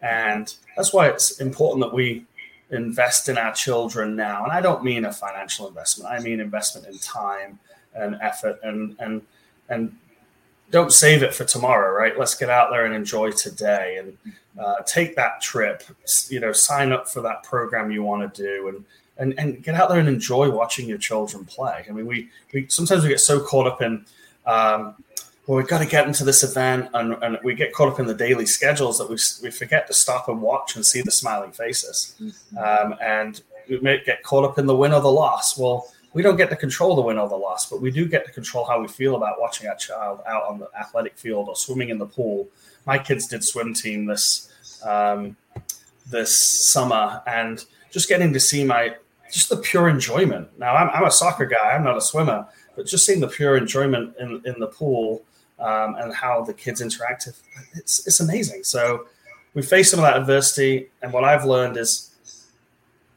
and 0.02 0.54
that's 0.76 0.94
why 0.94 1.08
it's 1.08 1.40
important 1.40 1.84
that 1.84 1.94
we 1.94 2.26
invest 2.72 3.30
in 3.30 3.38
our 3.38 3.54
children 3.54 4.16
now. 4.16 4.44
And 4.44 4.52
I 4.52 4.62
don't 4.62 4.84
mean 4.84 5.06
a 5.06 5.14
financial 5.14 5.68
investment; 5.68 6.12
I 6.12 6.20
mean 6.20 6.40
investment 6.40 6.88
in 6.88 6.98
time 7.00 7.60
and 7.94 8.18
effort 8.22 8.60
and 8.64 8.96
and 9.00 9.22
and 9.70 9.96
don't 10.72 10.94
save 10.94 11.22
it 11.22 11.34
for 11.34 11.44
tomorrow, 11.44 11.94
right? 11.94 12.18
Let's 12.18 12.36
get 12.36 12.50
out 12.50 12.72
there 12.72 12.86
and 12.86 12.96
enjoy 12.96 13.32
today 13.32 13.98
and 13.98 14.18
uh, 14.58 14.78
take 14.86 15.16
that 15.18 15.42
trip. 15.42 15.84
You 16.30 16.40
know, 16.40 16.54
sign 16.54 16.92
up 16.92 17.10
for 17.10 17.22
that 17.22 17.44
program 17.44 17.92
you 17.92 18.04
want 18.04 18.34
to 18.34 18.44
do 18.44 18.70
and 18.70 18.86
and 19.18 19.38
and 19.38 19.64
get 19.64 19.76
out 19.76 19.90
there 19.90 20.00
and 20.00 20.08
enjoy 20.08 20.50
watching 20.50 20.88
your 20.88 20.98
children 20.98 21.46
play. 21.46 21.86
I 21.88 21.92
mean, 21.92 22.08
we 22.08 22.30
we 22.54 22.68
sometimes 22.70 23.04
we 23.04 23.10
get 23.10 23.20
so 23.20 23.40
caught 23.40 23.68
up 23.68 23.82
in. 23.82 24.06
Um, 24.46 24.96
well, 25.48 25.58
we've 25.58 25.68
got 25.68 25.80
to 25.80 25.88
get 25.88 26.08
into 26.08 26.24
this 26.24 26.44
event, 26.44 26.90
and, 26.94 27.14
and, 27.24 27.40
we 27.44 27.56
get 27.56 27.74
caught 27.74 27.92
up 27.92 28.00
in 28.00 28.06
the 28.06 28.14
daily 28.14 28.46
schedules 28.46 29.00
that 29.00 29.10
we, 29.10 29.18
we 29.42 29.52
forget 29.52 29.88
to 29.88 29.94
stop 29.94 30.30
and 30.30 30.40
watch 30.40 30.76
and 30.76 30.86
see 30.86 31.02
the 31.02 31.12
smiling 31.12 31.52
faces. 31.52 32.16
Mm-hmm. 32.22 32.58
Um, 32.58 32.96
and 33.02 33.42
we 33.68 33.80
may 33.80 34.04
get 34.04 34.22
caught 34.22 34.46
up 34.46 34.60
in 34.60 34.68
the 34.68 34.76
win 34.76 34.94
or 34.94 35.02
the 35.02 35.12
loss. 35.12 35.58
Well, 35.58 35.92
we 36.14 36.22
don't 36.22 36.36
get 36.36 36.50
to 36.50 36.56
control 36.56 36.96
the 36.96 37.02
win 37.02 37.18
or 37.18 37.28
the 37.28 37.36
loss, 37.36 37.70
but 37.70 37.82
we 37.82 37.90
do 37.90 38.08
get 38.08 38.26
to 38.26 38.32
control 38.32 38.66
how 38.66 38.82
we 38.82 38.88
feel 38.88 39.16
about 39.16 39.40
watching 39.40 39.68
our 39.68 39.76
child 39.76 40.20
out 40.28 40.44
on 40.44 40.60
the 40.60 40.70
athletic 40.80 41.18
field 41.18 41.48
or 41.48 41.56
swimming 41.56 41.90
in 41.90 41.98
the 41.98 42.06
pool. 42.06 42.48
My 42.86 43.00
kids 43.00 43.28
did 43.28 43.44
swim 43.44 43.74
team 43.74 44.06
this 44.06 44.52
um, 44.86 45.36
this 46.10 46.38
summer, 46.38 47.22
and 47.26 47.64
just 47.92 48.10
getting 48.10 48.34
to 48.34 48.40
see 48.40 48.64
my 48.64 48.96
just 49.32 49.50
the 49.50 49.58
pure 49.58 49.88
enjoyment. 49.88 50.50
Now 50.60 50.76
I'm, 50.76 50.90
I'm 50.90 51.06
a 51.06 51.12
soccer 51.12 51.46
guy, 51.46 51.72
I'm 51.72 51.84
not 51.84 51.98
a 51.98 52.02
swimmer, 52.02 52.46
but 52.76 52.86
just 52.86 53.06
seeing 53.06 53.22
the 53.22 53.28
pure 53.28 53.56
enjoyment 53.58 54.16
in 54.20 54.42
in 54.46 54.60
the 54.60 54.68
pool 54.68 55.24
um, 55.62 55.96
and 55.96 56.14
how 56.14 56.44
the 56.44 56.54
kids 56.54 56.82
interact, 56.82 57.28
it's 57.76 58.06
it's 58.08 58.20
amazing. 58.20 58.64
So 58.64 59.06
we 59.54 59.62
face 59.62 59.92
some 59.92 60.00
of 60.00 60.06
that 60.06 60.18
adversity, 60.18 60.90
and 61.02 61.14
what 61.14 61.24
I've 61.24 61.46
learned 61.46 61.78
is 61.78 62.12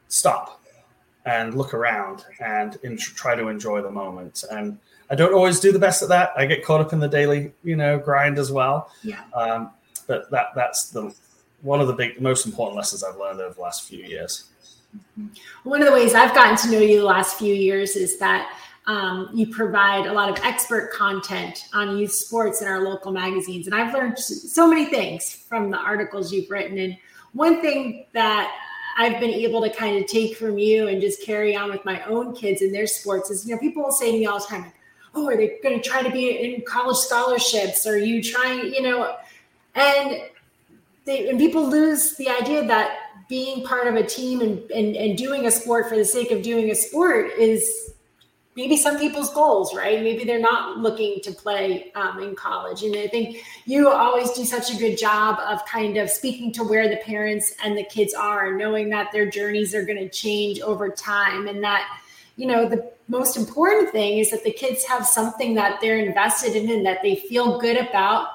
stop 0.07 0.61
and 1.25 1.55
look 1.55 1.73
around 1.73 2.23
and 2.39 2.77
in, 2.83 2.97
try 2.97 3.35
to 3.35 3.47
enjoy 3.47 3.81
the 3.81 3.91
moment. 3.91 4.43
And 4.51 4.77
I 5.09 5.15
don't 5.15 5.33
always 5.33 5.59
do 5.59 5.71
the 5.71 5.79
best 5.79 6.03
at 6.03 6.09
that. 6.09 6.33
I 6.37 6.45
get 6.45 6.63
caught 6.63 6.81
up 6.81 6.93
in 6.93 6.99
the 6.99 7.07
daily, 7.07 7.51
you 7.63 7.75
know, 7.75 7.97
grind 7.97 8.37
as 8.37 8.51
well. 8.51 8.91
Yeah. 9.03 9.21
Um, 9.33 9.71
but 10.07 10.29
that 10.31 10.47
that's 10.55 10.89
the 10.89 11.13
one 11.61 11.81
of 11.81 11.87
the 11.87 11.93
big, 11.93 12.21
most 12.21 12.45
important 12.45 12.77
lessons 12.77 13.03
I've 13.03 13.17
learned 13.17 13.41
over 13.41 13.53
the 13.53 13.61
last 13.61 13.87
few 13.87 14.03
years. 14.03 14.49
One 15.63 15.81
of 15.81 15.87
the 15.87 15.93
ways 15.93 16.13
I've 16.13 16.33
gotten 16.33 16.55
to 16.57 16.71
know 16.71 16.79
you 16.79 16.99
the 16.99 17.05
last 17.05 17.37
few 17.37 17.53
years 17.53 17.95
is 17.95 18.17
that 18.19 18.55
um, 18.87 19.29
you 19.33 19.47
provide 19.47 20.05
a 20.05 20.13
lot 20.13 20.29
of 20.29 20.43
expert 20.43 20.91
content 20.91 21.67
on 21.73 21.97
youth 21.97 22.11
sports 22.11 22.61
in 22.61 22.67
our 22.67 22.81
local 22.81 23.11
magazines. 23.11 23.65
And 23.67 23.75
I've 23.75 23.93
learned 23.93 24.19
so 24.19 24.67
many 24.67 24.85
things 24.85 25.33
from 25.33 25.71
the 25.71 25.77
articles 25.77 26.31
you've 26.31 26.49
written. 26.49 26.77
And 26.77 26.97
one 27.33 27.61
thing 27.61 28.05
that 28.13 28.55
I've 28.97 29.19
been 29.19 29.31
able 29.31 29.61
to 29.61 29.69
kind 29.69 29.97
of 29.97 30.07
take 30.07 30.37
from 30.37 30.57
you 30.57 30.87
and 30.87 31.01
just 31.01 31.23
carry 31.23 31.55
on 31.55 31.71
with 31.71 31.83
my 31.83 32.03
own 32.03 32.35
kids 32.35 32.61
and 32.61 32.73
their 32.73 32.87
sports 32.87 33.31
is, 33.31 33.47
you 33.47 33.55
know, 33.55 33.59
people 33.59 33.83
will 33.83 33.91
say 33.91 34.11
to 34.11 34.17
me 34.17 34.25
all 34.25 34.39
the 34.39 34.45
time, 34.45 34.71
oh, 35.15 35.27
are 35.27 35.35
they 35.35 35.57
going 35.63 35.81
to 35.81 35.87
try 35.87 36.03
to 36.03 36.11
be 36.11 36.29
in 36.29 36.61
college 36.61 36.97
scholarships? 36.97 37.87
Are 37.87 37.97
you 37.97 38.21
trying, 38.21 38.73
you 38.73 38.83
know, 38.83 39.17
and 39.73 40.21
they, 41.05 41.29
and 41.29 41.39
people 41.39 41.67
lose 41.67 42.15
the 42.17 42.29
idea 42.29 42.65
that 42.67 42.99
being 43.27 43.65
part 43.65 43.87
of 43.87 43.95
a 43.95 44.03
team 44.03 44.41
and, 44.41 44.59
and, 44.71 44.95
and 44.95 45.17
doing 45.17 45.47
a 45.47 45.51
sport 45.51 45.89
for 45.89 45.95
the 45.95 46.05
sake 46.05 46.31
of 46.31 46.41
doing 46.41 46.69
a 46.69 46.75
sport 46.75 47.31
is 47.37 47.93
maybe 48.55 48.77
some 48.77 48.97
people's 48.97 49.33
goals, 49.33 49.75
right? 49.75 50.01
Maybe 50.01 50.23
they're 50.23 50.39
not 50.39 50.77
looking 50.77 51.19
to 51.23 51.31
play 51.31 51.91
um, 51.93 52.23
in 52.23 52.35
college. 52.35 52.83
And 52.83 52.95
I 52.95 53.07
think 53.07 53.43
you 53.65 53.89
always 53.89 54.31
do 54.31 54.45
such 54.45 54.73
a 54.73 54.77
good 54.77 54.97
job 54.97 55.39
of 55.39 55.65
kind 55.65 55.97
of 55.97 56.09
speaking 56.09 56.53
to 56.53 56.63
where 56.63 56.87
the 56.87 56.97
parents 56.97 57.53
and 57.63 57.77
the 57.77 57.83
kids 57.83 58.13
are, 58.13 58.55
knowing 58.55 58.89
that 58.89 59.11
their 59.11 59.29
journeys 59.29 59.75
are 59.75 59.83
going 59.83 59.97
to 59.97 60.09
change 60.09 60.61
over 60.61 60.89
time 60.89 61.47
and 61.47 61.63
that, 61.63 61.99
you 62.37 62.47
know, 62.47 62.67
the 62.67 62.89
most 63.09 63.35
important 63.35 63.91
thing 63.91 64.19
is 64.19 64.31
that 64.31 64.43
the 64.43 64.51
kids 64.51 64.85
have 64.85 65.05
something 65.05 65.53
that 65.55 65.79
they're 65.81 65.99
invested 65.99 66.55
in 66.55 66.69
and 66.71 66.85
that 66.85 67.01
they 67.01 67.15
feel 67.15 67.59
good 67.59 67.77
about 67.77 68.29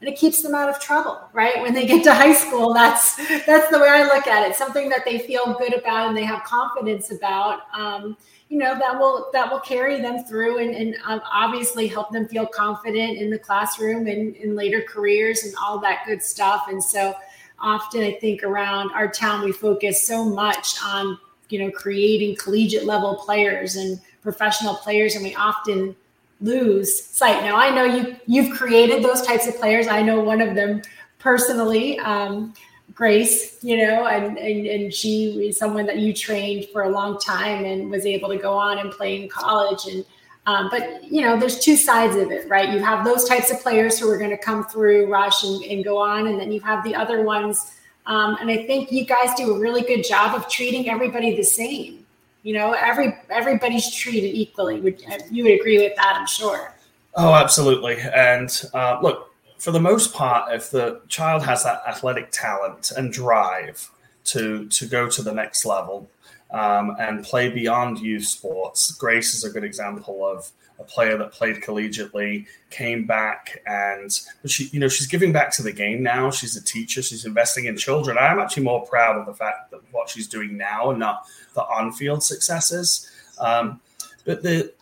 and 0.00 0.08
it 0.08 0.16
keeps 0.16 0.42
them 0.42 0.54
out 0.54 0.68
of 0.68 0.78
trouble 0.78 1.20
right? 1.32 1.60
When 1.62 1.74
they 1.74 1.86
get 1.86 2.04
to 2.04 2.14
high 2.14 2.34
school 2.34 2.72
that's 2.74 3.16
that's 3.46 3.70
the 3.70 3.78
way 3.78 3.88
i 3.88 4.02
look 4.02 4.26
at 4.26 4.48
it. 4.48 4.56
Something 4.56 4.88
that 4.90 5.04
they 5.04 5.18
feel 5.18 5.54
good 5.58 5.74
about 5.74 6.08
and 6.08 6.16
they 6.16 6.24
have 6.24 6.44
confidence 6.44 7.10
about 7.10 7.60
um, 7.76 8.16
you 8.48 8.58
know 8.58 8.78
that 8.78 8.98
will 8.98 9.30
that 9.32 9.50
will 9.50 9.60
carry 9.60 10.00
them 10.00 10.24
through 10.24 10.58
and, 10.58 10.74
and 10.74 10.96
um, 11.04 11.20
obviously 11.30 11.86
help 11.86 12.12
them 12.12 12.28
feel 12.28 12.46
confident 12.46 13.18
in 13.18 13.30
the 13.30 13.38
classroom 13.38 14.06
and 14.06 14.36
in 14.36 14.54
later 14.54 14.82
careers 14.82 15.44
and 15.44 15.54
all 15.60 15.78
that 15.80 16.04
good 16.06 16.22
stuff. 16.22 16.66
And 16.68 16.82
so 16.82 17.14
often 17.58 18.02
i 18.02 18.12
think 18.12 18.42
around 18.42 18.90
our 18.92 19.08
town 19.10 19.42
we 19.42 19.50
focus 19.50 20.06
so 20.06 20.22
much 20.22 20.76
on 20.84 21.18
you 21.48 21.58
know 21.58 21.70
creating 21.70 22.36
collegiate 22.36 22.84
level 22.84 23.16
players 23.16 23.76
and 23.76 23.98
professional 24.26 24.74
players. 24.74 25.14
And 25.14 25.24
we 25.24 25.34
often 25.36 25.94
lose 26.40 27.04
sight 27.04 27.42
now 27.42 27.56
i 27.56 27.70
know 27.70 27.84
you 27.84 28.16
you've 28.26 28.56
created 28.56 29.02
those 29.02 29.22
types 29.22 29.46
of 29.46 29.56
players 29.56 29.86
i 29.88 30.02
know 30.02 30.20
one 30.20 30.40
of 30.40 30.54
them 30.54 30.82
personally 31.18 31.98
um, 32.00 32.52
Grace, 32.94 33.62
you 33.62 33.76
know, 33.76 34.06
and, 34.06 34.38
and 34.38 34.66
and 34.66 34.94
she 34.94 35.48
is 35.48 35.58
someone 35.58 35.84
that 35.84 35.98
you 35.98 36.14
trained 36.14 36.66
for 36.72 36.84
a 36.84 36.88
long 36.88 37.18
time 37.18 37.64
and 37.64 37.90
was 37.90 38.06
able 38.06 38.30
to 38.30 38.38
go 38.38 38.54
on 38.54 38.78
and 38.78 38.90
play 38.90 39.20
in 39.20 39.28
college. 39.28 39.84
And 39.86 40.02
um, 40.46 40.68
but 40.70 41.04
you 41.04 41.20
know, 41.20 41.38
there's 41.38 41.58
two 41.58 41.76
sides 41.76 42.16
of 42.16 42.30
it, 42.30 42.48
right? 42.48 42.70
You 42.72 42.78
have 42.78 43.04
those 43.04 43.28
types 43.28 43.50
of 43.50 43.60
players 43.60 43.98
who 43.98 44.08
are 44.08 44.16
going 44.16 44.30
to 44.30 44.38
come 44.38 44.64
through, 44.64 45.12
rush, 45.12 45.42
and, 45.42 45.62
and 45.64 45.84
go 45.84 45.98
on, 45.98 46.28
and 46.28 46.40
then 46.40 46.50
you 46.52 46.60
have 46.60 46.84
the 46.84 46.94
other 46.94 47.22
ones. 47.22 47.72
Um, 48.06 48.38
and 48.40 48.50
I 48.50 48.64
think 48.66 48.90
you 48.90 49.04
guys 49.04 49.34
do 49.36 49.54
a 49.54 49.58
really 49.58 49.82
good 49.82 50.02
job 50.02 50.34
of 50.34 50.48
treating 50.48 50.88
everybody 50.88 51.36
the 51.36 51.42
same. 51.42 52.05
You 52.46 52.52
know, 52.52 52.74
every 52.74 53.12
everybody's 53.28 53.92
treated 53.92 54.28
equally. 54.28 54.80
Would 54.80 55.02
you 55.32 55.42
would 55.42 55.58
agree 55.58 55.78
with 55.78 55.96
that? 55.96 56.14
I'm 56.16 56.28
sure. 56.28 56.72
Oh, 57.16 57.34
absolutely. 57.34 57.96
And 58.14 58.48
uh, 58.72 59.00
look, 59.02 59.34
for 59.58 59.72
the 59.72 59.80
most 59.80 60.14
part, 60.14 60.54
if 60.54 60.70
the 60.70 61.00
child 61.08 61.42
has 61.42 61.64
that 61.64 61.82
athletic 61.88 62.30
talent 62.30 62.92
and 62.96 63.12
drive 63.12 63.90
to 64.26 64.66
to 64.68 64.86
go 64.86 65.08
to 65.08 65.22
the 65.22 65.32
next 65.32 65.64
level 65.64 66.08
um, 66.50 66.96
and 66.98 67.24
play 67.24 67.48
beyond 67.48 67.98
youth 67.98 68.24
sports, 68.24 68.92
Grace 68.92 69.34
is 69.34 69.44
a 69.44 69.50
good 69.50 69.64
example 69.64 70.26
of 70.26 70.50
a 70.78 70.84
player 70.84 71.16
that 71.16 71.32
played 71.32 71.56
collegiately, 71.56 72.46
came 72.70 73.06
back, 73.06 73.62
and 73.66 74.10
she, 74.44 74.64
you 74.72 74.78
know, 74.78 74.88
she's 74.88 75.06
giving 75.06 75.32
back 75.32 75.50
to 75.50 75.62
the 75.62 75.72
game 75.72 76.02
now. 76.02 76.30
She's 76.30 76.54
a 76.56 76.62
teacher. 76.62 77.02
She's 77.02 77.24
investing 77.24 77.64
in 77.64 77.76
children. 77.76 78.18
I'm 78.18 78.38
actually 78.38 78.64
more 78.64 78.84
proud 78.86 79.16
of 79.16 79.26
the 79.26 79.32
fact 79.32 79.70
that 79.70 79.80
what 79.90 80.10
she's 80.10 80.28
doing 80.28 80.56
now 80.56 80.90
and 80.90 80.98
not 80.98 81.26
the 81.54 81.62
on-field 81.62 82.22
successes. 82.22 83.10
Um, 83.38 83.80
but 84.24 84.42
the 84.42 84.72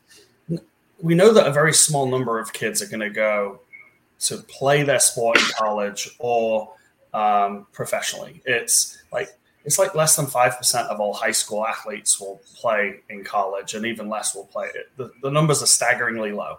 we 1.01 1.15
know 1.15 1.33
that 1.33 1.47
a 1.47 1.53
very 1.53 1.75
small 1.75 2.07
number 2.07 2.39
of 2.39 2.53
kids 2.53 2.81
are 2.81 2.87
going 2.87 3.01
to 3.01 3.11
go 3.11 3.61
to 4.21 4.39
play 4.39 4.83
their 4.83 5.01
sport 5.01 5.37
in 5.39 5.45
college 5.59 6.09
or 6.19 6.73
um, 7.15 7.67
professionally. 7.73 8.43
It's 8.45 8.99
like 9.11 9.29
it's 9.65 9.79
like 9.79 9.95
less 9.95 10.17
than 10.17 10.27
five 10.27 10.59
percent 10.59 10.89
of 10.89 11.01
all 11.01 11.15
high 11.15 11.31
school 11.31 11.67
athletes 11.67 12.21
will 12.21 12.43
play 12.55 13.01
in 13.09 13.25
college, 13.25 13.75
and 13.75 13.87
even 13.87 14.09
less 14.11 14.35
will 14.35 14.47
play 14.47 14.67
it. 14.75 14.91
The, 14.97 15.11
the 15.23 15.31
numbers 15.31 15.63
are 15.63 15.67
staggeringly 15.67 16.33
low. 16.33 16.59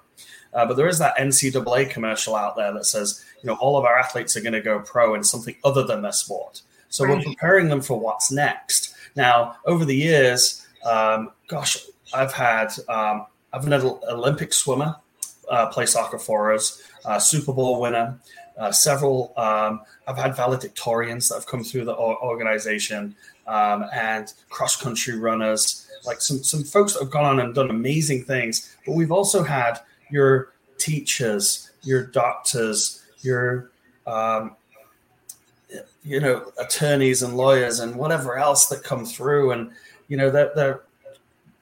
Uh, 0.53 0.65
but 0.65 0.77
there 0.77 0.87
is 0.87 0.97
that 0.99 1.17
NCAA 1.17 1.89
commercial 1.89 2.33
out 2.33 2.55
there 2.55 2.73
that 2.73 2.85
says, 2.85 3.25
you 3.43 3.47
know, 3.47 3.55
all 3.55 3.77
of 3.77 3.83
our 3.83 3.99
athletes 3.99 4.37
are 4.37 4.41
going 4.41 4.53
to 4.53 4.61
go 4.61 4.79
pro 4.79 5.13
in 5.13 5.23
something 5.23 5.53
other 5.65 5.83
than 5.83 6.01
their 6.01 6.13
sport. 6.13 6.61
So 6.87 7.03
right. 7.03 7.17
we're 7.17 7.23
preparing 7.23 7.67
them 7.67 7.81
for 7.81 7.99
what's 7.99 8.31
next. 8.31 8.95
Now, 9.17 9.57
over 9.65 9.83
the 9.83 9.95
years, 9.95 10.65
um, 10.85 11.31
gosh, 11.47 11.85
I've 12.13 12.31
had 12.31 12.71
um, 12.87 13.25
I've 13.51 13.63
been 13.63 13.73
an 13.73 13.99
Olympic 14.09 14.53
swimmer 14.53 14.95
uh, 15.49 15.67
play 15.67 15.85
soccer 15.85 16.17
for 16.17 16.53
us 16.53 16.81
uh, 17.05 17.19
Super 17.19 17.53
Bowl 17.53 17.79
winner. 17.79 18.19
Uh, 18.57 18.71
several, 18.71 19.33
um, 19.35 19.81
I've 20.07 20.17
had 20.17 20.31
valedictorians 20.31 21.27
that 21.27 21.35
have 21.35 21.45
come 21.45 21.63
through 21.63 21.85
the 21.85 21.95
organization 21.95 23.15
um, 23.47 23.85
and 23.93 24.31
cross 24.49 24.81
country 24.81 25.17
runners, 25.17 25.87
like 26.05 26.21
some, 26.21 26.37
some 26.37 26.63
folks 26.63 26.93
that 26.93 27.01
have 27.01 27.11
gone 27.11 27.25
on 27.25 27.39
and 27.39 27.53
done 27.53 27.69
amazing 27.69 28.23
things. 28.23 28.75
But 28.85 28.95
we've 28.95 29.11
also 29.11 29.43
had 29.43 29.79
your 30.09 30.53
teachers, 30.77 31.71
your 31.83 32.03
doctors, 32.03 33.03
your, 33.21 33.71
um, 34.07 34.55
you 36.05 36.21
know, 36.21 36.51
attorneys 36.57 37.23
and 37.23 37.35
lawyers 37.35 37.81
and 37.81 37.95
whatever 37.95 38.37
else 38.37 38.67
that 38.67 38.83
come 38.83 39.05
through. 39.05 39.51
And, 39.51 39.71
you 40.07 40.15
know, 40.15 40.29
they're, 40.29 40.51
they're 40.55 40.81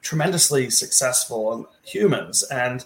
tremendously 0.00 0.70
successful 0.70 1.68
humans. 1.82 2.44
And, 2.44 2.84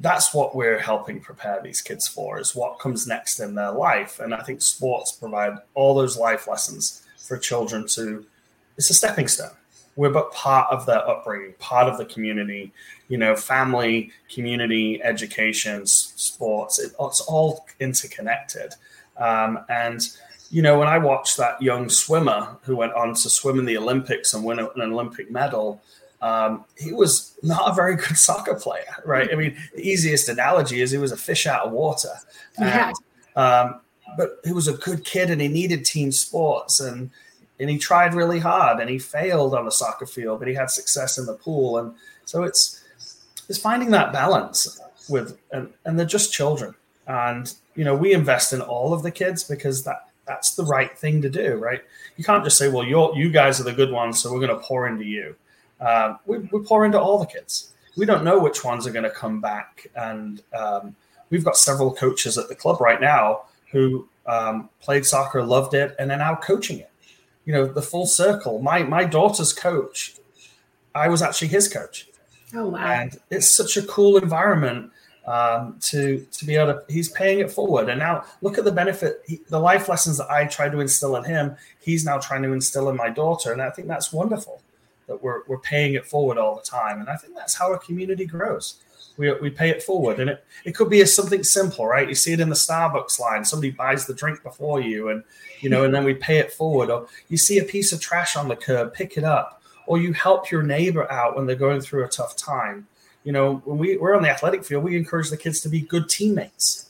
that's 0.00 0.34
what 0.34 0.54
we're 0.54 0.78
helping 0.78 1.20
prepare 1.20 1.60
these 1.62 1.80
kids 1.80 2.06
for 2.06 2.38
is 2.38 2.54
what 2.54 2.78
comes 2.78 3.06
next 3.06 3.40
in 3.40 3.54
their 3.54 3.72
life. 3.72 4.20
And 4.20 4.34
i 4.34 4.42
think 4.42 4.62
sports 4.62 5.12
provide 5.12 5.58
all 5.74 5.94
those 5.94 6.16
life 6.16 6.46
lessons 6.48 7.02
for 7.18 7.36
children 7.36 7.86
to 7.88 8.24
it's 8.76 8.90
a 8.90 8.94
stepping 8.94 9.26
stone. 9.26 9.56
We're 9.96 10.10
but 10.10 10.30
part 10.32 10.70
of 10.70 10.84
their 10.84 11.06
upbringing 11.08 11.54
part 11.58 11.88
of 11.88 11.96
the 11.96 12.04
community 12.04 12.72
you 13.08 13.16
know 13.16 13.34
family 13.34 14.10
community 14.32 15.02
education 15.02 15.86
sports 15.86 16.78
it, 16.78 16.92
it's 17.00 17.20
all 17.22 17.66
interconnected. 17.80 18.74
Um, 19.16 19.60
and 19.70 20.06
you 20.50 20.62
know 20.62 20.78
when 20.78 20.88
i 20.88 20.98
watched 20.98 21.36
that 21.36 21.60
young 21.60 21.88
swimmer 21.88 22.56
who 22.62 22.76
went 22.76 22.92
on 22.92 23.14
to 23.14 23.28
swim 23.30 23.58
in 23.58 23.64
the 23.64 23.76
olympics 23.76 24.32
and 24.34 24.44
win 24.44 24.58
an 24.58 24.68
olympic 24.76 25.30
medal 25.30 25.82
um, 26.22 26.64
he 26.76 26.92
was 26.92 27.36
not 27.42 27.70
a 27.70 27.74
very 27.74 27.96
good 27.96 28.16
soccer 28.16 28.54
player, 28.54 29.02
right? 29.04 29.28
I 29.32 29.36
mean, 29.36 29.56
the 29.74 29.82
easiest 29.82 30.28
analogy 30.28 30.80
is 30.80 30.90
he 30.90 30.98
was 30.98 31.12
a 31.12 31.16
fish 31.16 31.46
out 31.46 31.66
of 31.66 31.72
water. 31.72 32.12
And, 32.56 32.66
yeah. 32.66 32.92
um, 33.36 33.80
but 34.16 34.40
he 34.44 34.52
was 34.52 34.68
a 34.68 34.74
good 34.74 35.04
kid 35.04 35.30
and 35.30 35.40
he 35.40 35.48
needed 35.48 35.84
team 35.84 36.12
sports 36.12 36.80
and 36.80 37.10
and 37.58 37.70
he 37.70 37.78
tried 37.78 38.12
really 38.12 38.38
hard 38.38 38.80
and 38.80 38.90
he 38.90 38.98
failed 38.98 39.54
on 39.54 39.64
the 39.64 39.70
soccer 39.70 40.04
field, 40.04 40.40
but 40.40 40.48
he 40.48 40.52
had 40.52 40.70
success 40.70 41.16
in 41.16 41.24
the 41.24 41.32
pool. 41.32 41.78
And 41.78 41.94
so 42.26 42.42
it's 42.42 42.84
it's 43.48 43.58
finding 43.58 43.90
that 43.92 44.12
balance 44.12 44.78
with 45.08 45.38
and, 45.52 45.72
and 45.84 45.98
they're 45.98 46.06
just 46.06 46.32
children. 46.32 46.74
And 47.06 47.52
you 47.74 47.84
know, 47.84 47.94
we 47.94 48.12
invest 48.12 48.52
in 48.52 48.60
all 48.60 48.92
of 48.92 49.02
the 49.02 49.10
kids 49.10 49.44
because 49.44 49.84
that 49.84 50.08
that's 50.26 50.54
the 50.54 50.64
right 50.64 50.96
thing 50.98 51.22
to 51.22 51.30
do, 51.30 51.56
right? 51.56 51.82
You 52.16 52.24
can't 52.24 52.42
just 52.42 52.58
say, 52.58 52.68
well, 52.68 52.84
you're 52.84 53.14
you 53.16 53.30
guys 53.30 53.60
are 53.60 53.64
the 53.64 53.72
good 53.72 53.90
ones, 53.90 54.20
so 54.20 54.32
we're 54.32 54.40
gonna 54.40 54.58
pour 54.58 54.86
into 54.88 55.04
you 55.04 55.36
um, 55.80 56.18
we, 56.26 56.38
we 56.38 56.60
pour 56.60 56.84
into 56.84 57.00
all 57.00 57.18
the 57.18 57.26
kids. 57.26 57.72
We 57.96 58.06
don't 58.06 58.24
know 58.24 58.38
which 58.38 58.64
ones 58.64 58.86
are 58.86 58.92
going 58.92 59.04
to 59.04 59.10
come 59.10 59.40
back, 59.40 59.86
and 59.94 60.42
um, 60.56 60.94
we've 61.30 61.44
got 61.44 61.56
several 61.56 61.94
coaches 61.94 62.36
at 62.38 62.48
the 62.48 62.54
club 62.54 62.80
right 62.80 63.00
now 63.00 63.42
who 63.72 64.08
um, 64.26 64.68
played 64.80 65.06
soccer, 65.06 65.42
loved 65.42 65.74
it, 65.74 65.94
and 65.98 66.10
are 66.12 66.18
now 66.18 66.34
coaching 66.36 66.78
it. 66.78 66.90
You 67.44 67.52
know, 67.52 67.66
the 67.66 67.82
full 67.82 68.06
circle. 68.06 68.60
My 68.60 68.82
my 68.82 69.04
daughter's 69.04 69.52
coach, 69.52 70.16
I 70.94 71.08
was 71.08 71.22
actually 71.22 71.48
his 71.48 71.68
coach. 71.68 72.08
Oh 72.54 72.68
wow! 72.68 72.78
And 72.78 73.18
it's 73.30 73.50
such 73.50 73.76
a 73.76 73.82
cool 73.82 74.16
environment 74.18 74.90
um, 75.26 75.78
to 75.82 76.26
to 76.32 76.44
be 76.44 76.56
able 76.56 76.74
to. 76.74 76.82
He's 76.92 77.08
paying 77.08 77.38
it 77.38 77.50
forward, 77.50 77.88
and 77.88 77.98
now 77.98 78.24
look 78.42 78.58
at 78.58 78.64
the 78.64 78.72
benefit, 78.72 79.22
he, 79.26 79.40
the 79.48 79.60
life 79.60 79.88
lessons 79.88 80.18
that 80.18 80.30
I 80.30 80.46
tried 80.46 80.72
to 80.72 80.80
instill 80.80 81.16
in 81.16 81.24
him. 81.24 81.56
He's 81.80 82.04
now 82.04 82.18
trying 82.18 82.42
to 82.42 82.52
instill 82.52 82.90
in 82.90 82.96
my 82.96 83.08
daughter, 83.08 83.52
and 83.52 83.62
I 83.62 83.70
think 83.70 83.88
that's 83.88 84.12
wonderful 84.12 84.60
that 85.06 85.22
we're 85.22 85.42
we're 85.46 85.58
paying 85.58 85.94
it 85.94 86.06
forward 86.06 86.38
all 86.38 86.54
the 86.56 86.62
time, 86.62 87.00
and 87.00 87.08
I 87.08 87.16
think 87.16 87.34
that's 87.34 87.54
how 87.54 87.72
a 87.72 87.78
community 87.78 88.26
grows. 88.26 88.80
We, 89.16 89.32
we 89.40 89.48
pay 89.48 89.70
it 89.70 89.82
forward, 89.82 90.20
and 90.20 90.28
it, 90.28 90.44
it 90.66 90.74
could 90.74 90.90
be 90.90 91.04
something 91.06 91.42
simple, 91.42 91.86
right? 91.86 92.08
You 92.08 92.14
see 92.14 92.34
it 92.34 92.40
in 92.40 92.50
the 92.50 92.54
Starbucks 92.54 93.18
line. 93.18 93.44
Somebody 93.44 93.70
buys 93.70 94.06
the 94.06 94.14
drink 94.14 94.42
before 94.42 94.80
you, 94.80 95.08
and 95.08 95.22
you 95.60 95.70
know, 95.70 95.84
and 95.84 95.94
then 95.94 96.04
we 96.04 96.14
pay 96.14 96.38
it 96.38 96.52
forward. 96.52 96.90
Or 96.90 97.08
you 97.28 97.38
see 97.38 97.58
a 97.58 97.64
piece 97.64 97.92
of 97.92 98.00
trash 98.00 98.36
on 98.36 98.48
the 98.48 98.56
curb, 98.56 98.92
pick 98.92 99.16
it 99.16 99.24
up, 99.24 99.62
or 99.86 99.98
you 99.98 100.12
help 100.12 100.50
your 100.50 100.62
neighbor 100.62 101.10
out 101.10 101.36
when 101.36 101.46
they're 101.46 101.56
going 101.56 101.80
through 101.80 102.04
a 102.04 102.08
tough 102.08 102.36
time 102.36 102.86
you 103.26 103.32
know, 103.32 103.56
when 103.64 103.76
we, 103.76 103.96
we're 103.96 104.14
on 104.14 104.22
the 104.22 104.30
athletic 104.30 104.64
field, 104.64 104.84
we 104.84 104.96
encourage 104.96 105.30
the 105.30 105.36
kids 105.36 105.60
to 105.62 105.68
be 105.68 105.80
good 105.80 106.08
teammates. 106.08 106.88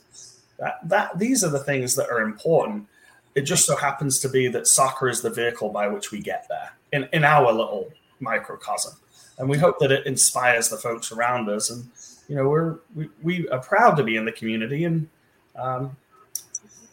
That, 0.59 0.75
that 0.85 1.19
these 1.19 1.43
are 1.43 1.49
the 1.49 1.65
things 1.65 1.95
that 1.97 2.11
are 2.11 2.21
important. 2.21 2.87
It 3.35 3.43
just 3.43 3.65
so 3.65 3.75
happens 3.75 4.21
to 4.21 4.29
be 4.29 4.47
that 4.49 4.67
soccer 4.67 5.09
is 5.09 5.23
the 5.23 5.31
vehicle 5.31 5.71
by 5.71 5.89
which 5.89 6.13
we 6.13 6.21
get 6.21 6.47
there 6.51 6.73
in, 6.93 7.09
in 7.15 7.25
our 7.25 7.51
little 7.51 7.91
microcosm. 8.21 8.95
And 9.39 9.49
we 9.49 9.59
hope 9.59 9.79
that 9.81 9.93
it 9.93 10.07
inspires 10.07 10.69
the 10.69 10.77
folks 10.77 11.13
around 11.13 11.49
us. 11.49 11.71
And, 11.71 11.89
you 12.29 12.37
know, 12.37 12.49
we're, 12.49 12.79
we, 12.95 13.11
we 13.23 13.49
are 13.51 13.61
proud 13.61 13.97
to 13.97 14.05
be 14.05 14.17
in 14.17 14.25
the 14.25 14.33
community 14.33 14.85
and 14.85 15.09
um, 15.57 15.97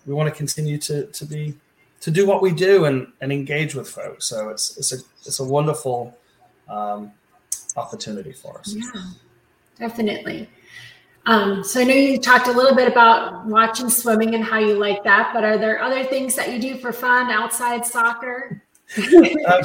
we 0.06 0.14
want 0.14 0.30
to 0.30 0.36
continue 0.36 0.78
to, 0.80 1.08
to 1.08 1.26
be, 1.26 1.56
to 2.02 2.12
do 2.12 2.28
what 2.28 2.42
we 2.42 2.52
do 2.52 2.86
and, 2.86 3.08
and 3.22 3.32
engage 3.32 3.76
with 3.76 3.90
folks. 3.90 4.26
So 4.26 4.50
it's, 4.50 4.78
it's 4.78 4.92
a, 4.92 4.98
it's 5.26 5.40
a 5.40 5.44
wonderful 5.44 6.18
um, 6.68 7.12
opportunity 7.78 8.34
for 8.34 8.60
us. 8.60 8.76
Yeah 8.76 9.04
definitely. 9.84 10.50
Um, 11.26 11.64
so 11.64 11.82
I 11.82 11.84
know 11.86 11.94
you 11.94 12.20
talked 12.20 12.48
a 12.48 12.52
little 12.52 12.76
bit 12.76 12.92
about 12.92 13.46
watching 13.46 13.90
swimming 13.90 14.36
and 14.36 14.44
how 14.44 14.60
you 14.60 14.76
like 14.78 15.04
that, 15.04 15.32
but 15.34 15.44
are 15.44 15.58
there 15.58 15.82
other 15.82 16.04
things 16.04 16.36
that 16.36 16.52
you 16.52 16.60
do 16.60 16.78
for 16.78 16.92
fun 16.92 17.32
outside 17.32 17.86
soccer? 17.86 18.62
um, 19.48 19.64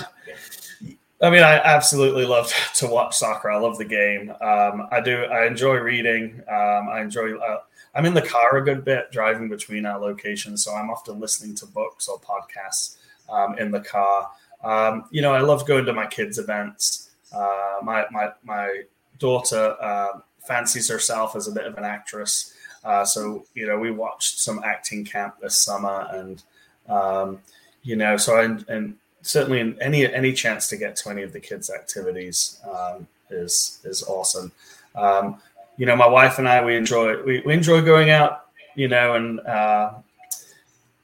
I 1.21 1.31
mean, 1.31 1.43
I 1.43 1.55
absolutely 1.55 2.25
love 2.25 2.53
to 2.77 2.87
watch 2.87 3.17
soccer. 3.17 3.51
I 3.51 3.59
love 3.59 3.79
the 3.79 3.85
game. 3.85 4.31
Um, 4.41 4.87
I 4.91 5.01
do. 5.05 5.25
I 5.25 5.47
enjoy 5.47 5.77
reading. 5.77 6.41
Um, 6.49 6.89
I 6.89 7.01
enjoy. 7.01 7.37
Uh, 7.37 7.61
I'm 7.95 8.07
in 8.07 8.15
the 8.15 8.23
car 8.23 8.57
a 8.57 8.65
good 8.65 8.85
bit, 8.85 9.11
driving 9.11 9.49
between 9.49 9.85
our 9.85 9.99
locations, 9.99 10.65
so 10.65 10.73
I'm 10.73 10.91
often 10.91 11.19
listening 11.19 11.57
to 11.57 11.67
books 11.67 12.07
or 12.09 12.21
podcasts 12.21 12.99
um, 13.29 13.59
in 13.59 13.71
the 13.71 13.81
car. 13.81 14.31
Um, 14.63 15.07
you 15.11 15.23
know, 15.23 15.33
I 15.33 15.41
love 15.41 15.67
going 15.67 15.85
to 15.87 15.93
my 15.93 16.07
kids' 16.07 16.39
events. 16.39 17.11
Uh, 17.33 17.79
my 17.83 18.05
my 18.13 18.31
my 18.45 18.83
daughter 19.19 19.77
uh, 19.81 20.21
fancies 20.47 20.89
herself 20.89 21.35
as 21.35 21.49
a 21.49 21.53
bit 21.53 21.67
of 21.67 21.77
an 21.77 21.85
actress. 21.85 22.55
Uh, 22.85 23.05
so 23.05 23.45
you 23.55 23.67
know, 23.67 23.79
we 23.79 23.91
watched 23.91 24.39
some 24.39 24.63
acting 24.65 25.05
camp 25.05 25.35
this 25.41 25.65
summer, 25.65 26.07
and 26.13 26.45
um, 26.89 27.41
you 27.83 27.97
know, 27.97 28.17
so 28.17 28.37
I, 28.37 28.45
and 28.73 28.97
certainly 29.29 29.61
in 29.61 29.77
any 29.83 30.11
any 30.11 30.33
chance 30.33 30.69
to 30.69 30.77
get 30.77 30.97
to 30.97 31.11
any 31.11 31.23
of 31.23 31.35
the 31.35 31.41
kids' 31.41 31.71
activities 31.71 32.59
um, 32.69 33.07
is 33.29 33.79
is 33.85 34.03
awesome. 34.05 34.51
Um, 34.95 35.41
you 35.77 35.85
know, 35.85 35.95
my 35.95 36.07
wife 36.07 36.39
and 36.39 36.49
I 36.49 36.65
we 36.65 36.75
enjoy 36.75 37.23
we, 37.23 37.41
we 37.45 37.53
enjoy 37.53 37.83
going 37.83 38.09
out, 38.09 38.47
you 38.75 38.89
know, 38.89 39.15
and 39.17 39.41
uh, 39.41 39.93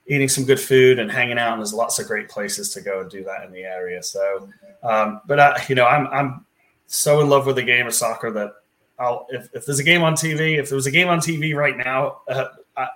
eating 0.07 0.29
some 0.29 0.45
good 0.45 0.59
food 0.59 0.99
and 0.99 1.13
hanging 1.13 1.39
out. 1.39 1.53
And 1.53 1.61
there's 1.61 1.75
lots 1.75 1.99
of 1.99 2.07
great 2.07 2.31
places 2.31 2.73
to 2.73 2.81
go 2.81 3.03
and 3.03 3.11
do 3.11 3.23
that 3.25 3.45
in 3.45 3.53
the 3.53 3.63
area. 3.63 4.03
So, 4.03 4.49
um, 4.83 5.21
but 5.27 5.39
I, 5.39 5.63
you 5.69 5.75
know, 5.75 5.85
I'm 5.85 6.07
I'm 6.07 6.47
so 6.87 7.21
in 7.21 7.29
love 7.29 7.45
with 7.45 7.57
the 7.57 7.63
game 7.63 7.87
of 7.87 7.93
soccer 7.93 8.31
that 8.31 8.55
I'll 8.99 9.27
if, 9.29 9.51
if 9.53 9.67
there's 9.67 9.81
a 9.81 9.85
game 9.85 10.03
on 10.03 10.15
TV, 10.15 10.59
if 10.59 10.71
there 10.71 10.77
was 10.77 10.87
a 10.87 10.91
game 10.91 11.09
on 11.09 11.19
TV 11.19 11.55
right 11.55 11.77
now 11.77 12.23
uh, 12.31 12.47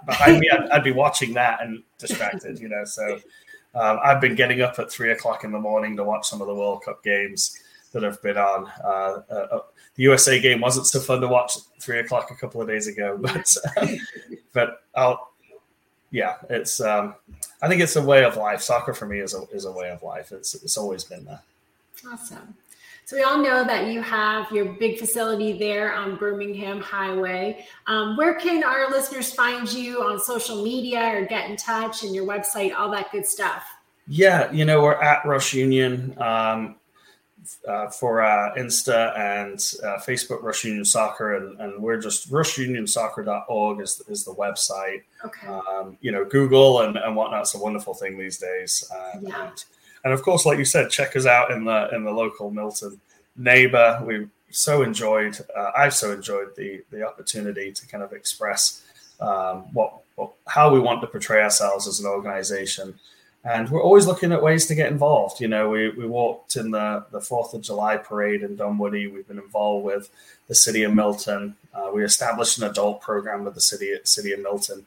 behind 0.07 0.41
me, 0.41 0.49
I'd, 0.51 0.71
I'd, 0.71 0.85
be 0.85 0.91
watching 0.91 1.35
that 1.35 1.61
and 1.63 1.83
distracted, 1.99 2.59
you 2.59 2.69
know. 2.69 2.85
So 2.85 3.21
um, 3.75 3.99
I've 4.03 4.21
been 4.21 4.35
getting 4.35 4.61
up 4.61 4.79
at 4.79 4.91
three 4.91 5.13
o'clock 5.13 5.45
in 5.45 5.53
the 5.53 5.59
morning 5.59 5.97
to 5.97 6.05
watch 6.05 6.29
some 6.29 6.41
of 6.41 6.47
the 6.47 6.55
World 6.55 6.83
Cup 6.85 7.03
games 7.03 7.59
that 7.93 8.03
have 8.03 8.21
been 8.23 8.37
on. 8.37 8.71
Uh, 8.85 9.23
uh, 9.31 9.35
uh 9.35 9.61
the 9.95 10.05
USA 10.05 10.41
game 10.41 10.61
wasn't 10.61 10.87
so 10.87 11.01
fun 11.01 11.21
to 11.21 11.29
watch 11.29 11.55
three 11.81 11.99
o'clock 11.99 12.31
a 12.31 12.35
couple 12.37 12.63
of 12.63 12.69
days 12.69 12.87
ago, 12.87 13.19
but 13.21 13.57
but 14.53 14.83
I'll 14.95 15.33
yeah, 16.11 16.37
it's 16.49 16.81
um, 16.81 17.15
I 17.61 17.69
think 17.69 17.83
it's 17.83 17.97
a 17.97 18.03
way 18.03 18.25
of 18.25 18.37
life. 18.37 18.63
Soccer 18.63 18.95
for 18.95 19.07
me 19.07 19.21
is 19.21 19.35
a 19.35 19.43
is 19.53 19.65
a 19.65 19.73
way 19.73 19.91
of 19.91 20.03
life. 20.03 20.33
It's 20.33 20.55
it's 20.55 20.77
always 20.77 21.05
been 21.05 21.25
there. 21.25 21.43
Awesome. 22.11 22.55
So 23.09 23.17
we 23.17 23.23
all 23.23 23.39
know 23.39 23.65
that 23.65 23.87
you 23.87 24.03
have 24.03 24.53
your 24.53 24.67
big 24.67 24.99
facility 24.99 25.55
there 25.55 25.95
on 25.95 26.17
Birmingham 26.17 26.79
Highway. 26.83 27.65
Um, 27.87 28.19
where 28.19 28.35
can 28.35 28.63
our 28.63 28.91
listeners 28.91 29.33
find 29.33 29.67
you 29.73 30.03
on 30.03 30.21
social 30.21 30.63
media 30.63 31.17
or 31.17 31.25
get 31.25 31.49
in 31.49 31.57
touch 31.57 32.03
and 32.03 32.15
your 32.15 32.27
website, 32.27 32.75
all 32.75 32.91
that 32.91 33.11
good 33.11 33.25
stuff? 33.25 33.65
Yeah, 34.09 34.53
you 34.53 34.67
know, 34.67 34.83
we're 34.83 35.01
at 35.01 35.25
Rush 35.25 35.55
Union 35.55 36.21
um, 36.21 36.77
uh, 37.67 37.89
for 37.89 38.21
uh, 38.21 38.55
Insta 38.57 39.19
and 39.19 39.55
uh, 39.83 39.99
Facebook, 40.07 40.43
Rush 40.43 40.65
Union 40.65 40.85
Soccer, 40.85 41.37
and, 41.37 41.59
and 41.63 41.83
we're 41.83 41.99
just 41.99 42.31
rushunionsoccer.org 42.31 43.81
is, 43.81 44.03
is 44.09 44.25
the 44.27 44.35
website. 44.35 45.05
Okay. 45.25 45.47
Um, 45.47 45.97
you 46.03 46.13
know, 46.13 46.27
Google 46.27 46.83
and, 46.83 46.99
and 46.99 47.17
whatnot's 47.17 47.55
a 47.55 47.59
wonderful 47.59 47.95
thing 47.95 48.19
these 48.19 48.37
days. 48.37 48.85
yeah. 49.23 49.47
And, 49.47 49.65
and 50.05 50.13
of 50.13 50.23
course, 50.23 50.47
like 50.47 50.59
you 50.59 50.65
said, 50.65 50.91
check 50.91 51.17
us 51.17 51.27
out 51.27 51.51
in 51.51 51.65
the 51.65 51.89
in 51.95 52.05
the 52.05 52.13
local 52.13 52.51
Milton 52.51 53.01
neighbor. 53.37 54.03
We 54.07 54.27
so 54.51 54.83
enjoyed. 54.83 55.39
Uh, 55.57 55.71
I've 55.77 55.95
so 55.95 56.13
enjoyed 56.13 56.57
the 56.57 56.83
the 56.91 57.07
opportunity 57.07 57.73
to 57.73 57.87
kind 57.87 58.03
of 58.03 58.13
express 58.13 58.83
um, 59.21 59.73
what, 59.73 60.01
what 60.17 60.33
how 60.47 60.73
we 60.73 60.81
want 60.81 61.01
to 61.01 61.07
portray 61.07 61.43
ourselves 61.43 61.87
as 61.87 62.01
an 62.01 62.07
organization. 62.07 62.99
And 63.45 63.71
we're 63.71 63.83
always 63.83 64.07
looking 64.07 64.33
at 64.33 64.43
ways 64.43 64.67
to 64.67 64.75
get 64.75 64.91
involved. 64.91 65.41
You 65.41 65.49
know, 65.49 65.71
we, 65.71 65.91
we 65.91 66.07
walked 66.07 66.57
in 66.57 66.73
the, 66.73 67.05
the 67.13 67.21
4th 67.21 67.55
of 67.55 67.63
July 67.63 67.97
parade 67.97 68.43
in 68.43 68.57
Dunwoody. 68.57 69.07
We've 69.07 69.29
been 69.29 69.39
involved 69.39 69.87
with 69.87 70.11
the 70.49 70.55
city 70.57 70.83
of 70.83 70.93
Milton. 70.93 71.55
Uh, 71.73 71.91
we 71.95 72.05
established 72.05 72.59
an 72.59 72.65
adult 72.65 73.01
program 73.01 73.45
with 73.45 73.55
the 73.55 73.61
city, 73.61 73.95
city 74.03 74.33
of 74.33 74.41
Milton 74.41 74.85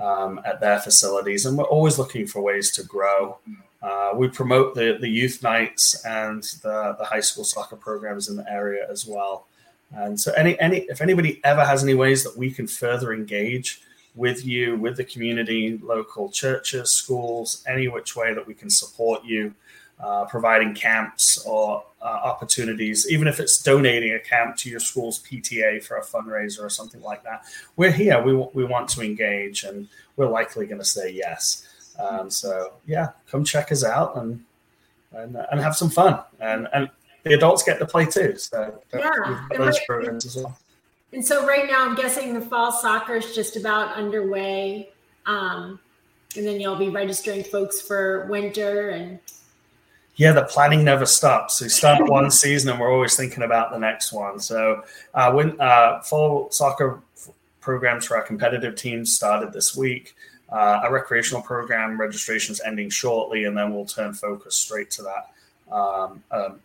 um, 0.00 0.40
at 0.46 0.60
their 0.60 0.80
facilities. 0.80 1.44
And 1.44 1.58
we're 1.58 1.64
always 1.64 1.98
looking 1.98 2.26
for 2.26 2.40
ways 2.40 2.72
to 2.72 2.82
grow 2.82 3.38
uh, 3.82 4.10
we 4.14 4.28
promote 4.28 4.74
the, 4.74 4.98
the 5.00 5.08
youth 5.08 5.42
nights 5.42 6.04
and 6.04 6.42
the, 6.62 6.94
the 6.98 7.04
high 7.04 7.20
school 7.20 7.44
soccer 7.44 7.76
programs 7.76 8.28
in 8.28 8.36
the 8.36 8.50
area 8.50 8.86
as 8.90 9.06
well. 9.06 9.46
And 9.92 10.20
so, 10.20 10.32
any 10.34 10.58
any 10.60 10.80
if 10.88 11.00
anybody 11.00 11.40
ever 11.42 11.64
has 11.64 11.82
any 11.82 11.94
ways 11.94 12.22
that 12.22 12.36
we 12.36 12.52
can 12.52 12.68
further 12.68 13.12
engage 13.12 13.80
with 14.14 14.46
you, 14.46 14.76
with 14.76 14.96
the 14.96 15.04
community, 15.04 15.78
local 15.82 16.30
churches, 16.30 16.92
schools, 16.92 17.64
any 17.66 17.88
which 17.88 18.14
way 18.14 18.34
that 18.34 18.46
we 18.46 18.54
can 18.54 18.70
support 18.70 19.24
you, 19.24 19.54
uh, 20.02 20.24
providing 20.26 20.74
camps 20.74 21.44
or 21.46 21.84
uh, 22.00 22.04
opportunities, 22.04 23.10
even 23.10 23.28
if 23.28 23.38
it's 23.38 23.62
donating 23.62 24.14
a 24.14 24.18
camp 24.18 24.56
to 24.56 24.70
your 24.70 24.80
school's 24.80 25.22
PTA 25.22 25.82
for 25.82 25.98
a 25.98 26.04
fundraiser 26.04 26.60
or 26.60 26.70
something 26.70 27.02
like 27.02 27.22
that, 27.22 27.44
we're 27.76 27.90
here. 27.90 28.22
We, 28.22 28.34
we 28.54 28.64
want 28.64 28.88
to 28.90 29.02
engage 29.02 29.64
and 29.64 29.88
we're 30.16 30.28
likely 30.28 30.66
going 30.66 30.80
to 30.80 30.86
say 30.86 31.10
yes. 31.10 31.66
Um, 32.00 32.30
so 32.30 32.74
yeah, 32.86 33.08
come 33.30 33.44
check 33.44 33.70
us 33.72 33.84
out 33.84 34.16
and 34.16 34.42
and, 35.12 35.36
and 35.50 35.60
have 35.60 35.76
some 35.76 35.90
fun. 35.90 36.20
And 36.40 36.68
and 36.72 36.88
the 37.24 37.34
adults 37.34 37.62
get 37.62 37.78
to 37.78 37.86
play 37.86 38.06
too. 38.06 38.36
So 38.36 38.80
yeah, 38.94 39.46
those 39.56 39.78
programs 39.86 40.24
as 40.26 40.36
well. 40.36 40.58
And 41.12 41.24
so 41.24 41.46
right 41.46 41.68
now, 41.68 41.84
I'm 41.84 41.96
guessing 41.96 42.34
the 42.34 42.40
fall 42.40 42.70
soccer 42.70 43.16
is 43.16 43.34
just 43.34 43.56
about 43.56 43.96
underway. 43.96 44.90
Um, 45.26 45.80
and 46.36 46.46
then 46.46 46.60
you'll 46.60 46.76
be 46.76 46.88
registering 46.88 47.42
folks 47.42 47.80
for 47.80 48.26
winter 48.26 48.90
and 48.90 49.18
yeah, 50.16 50.32
the 50.32 50.42
planning 50.42 50.84
never 50.84 51.06
stops. 51.06 51.62
We 51.62 51.70
start 51.70 52.06
one 52.10 52.30
season 52.30 52.68
and 52.70 52.78
we're 52.78 52.92
always 52.92 53.16
thinking 53.16 53.42
about 53.42 53.70
the 53.70 53.78
next 53.78 54.12
one. 54.12 54.38
So, 54.38 54.82
uh, 55.14 55.32
when 55.32 55.58
uh, 55.58 56.02
fall 56.02 56.50
soccer 56.50 57.00
programs 57.62 58.04
for 58.04 58.18
our 58.18 58.22
competitive 58.22 58.74
teams 58.74 59.14
started 59.14 59.54
this 59.54 59.74
week, 59.74 60.14
uh, 60.50 60.80
a 60.84 60.92
recreational 60.92 61.42
program 61.42 62.00
registration's 62.00 62.60
ending 62.60 62.90
shortly, 62.90 63.44
and 63.44 63.56
then 63.56 63.72
we'll 63.74 63.84
turn 63.84 64.12
focus 64.12 64.56
straight 64.56 64.90
to 64.92 65.02
that 65.02 65.74
um, 65.74 66.22
um, 66.30 66.60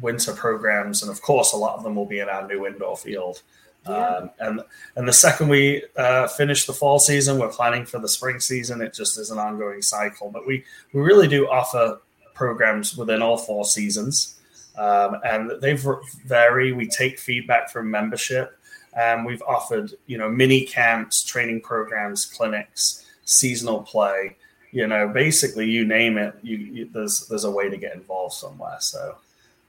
winter 0.00 0.32
programs. 0.32 1.02
And 1.02 1.10
of 1.10 1.22
course, 1.22 1.52
a 1.52 1.56
lot 1.56 1.76
of 1.76 1.82
them 1.82 1.94
will 1.94 2.06
be 2.06 2.18
in 2.18 2.28
our 2.28 2.46
new 2.46 2.66
indoor 2.66 2.96
field. 2.96 3.42
Yeah. 3.88 3.92
Um, 3.92 4.30
and 4.40 4.60
and 4.96 5.08
the 5.08 5.12
second 5.12 5.48
we 5.48 5.84
uh, 5.96 6.28
finish 6.28 6.66
the 6.66 6.72
fall 6.72 6.98
season, 6.98 7.38
we're 7.38 7.48
planning 7.48 7.84
for 7.84 7.98
the 7.98 8.08
spring 8.08 8.40
season. 8.40 8.80
It 8.80 8.94
just 8.94 9.18
is 9.18 9.30
an 9.30 9.38
ongoing 9.38 9.82
cycle, 9.82 10.30
but 10.30 10.46
we 10.46 10.64
we 10.92 11.00
really 11.00 11.28
do 11.28 11.48
offer 11.48 12.00
programs 12.34 12.96
within 12.96 13.22
all 13.22 13.36
four 13.36 13.64
seasons. 13.64 14.38
Um, 14.76 15.20
and 15.24 15.52
they 15.60 15.78
vary. 16.24 16.72
We 16.72 16.88
take 16.88 17.18
feedback 17.18 17.70
from 17.70 17.90
membership, 17.90 18.58
and 18.96 19.24
we've 19.24 19.42
offered 19.42 19.92
you 20.06 20.18
know 20.18 20.28
mini 20.28 20.64
camps, 20.64 21.22
training 21.22 21.60
programs, 21.60 22.26
clinics, 22.26 23.03
seasonal 23.24 23.82
play. 23.82 24.36
You 24.72 24.86
know, 24.86 25.08
basically, 25.08 25.70
you 25.70 25.84
name 25.84 26.18
it, 26.18 26.34
you, 26.42 26.56
you, 26.56 26.90
there's 26.92 27.26
there's 27.28 27.44
a 27.44 27.50
way 27.50 27.68
to 27.68 27.76
get 27.76 27.94
involved 27.94 28.34
somewhere. 28.34 28.76
So, 28.80 29.16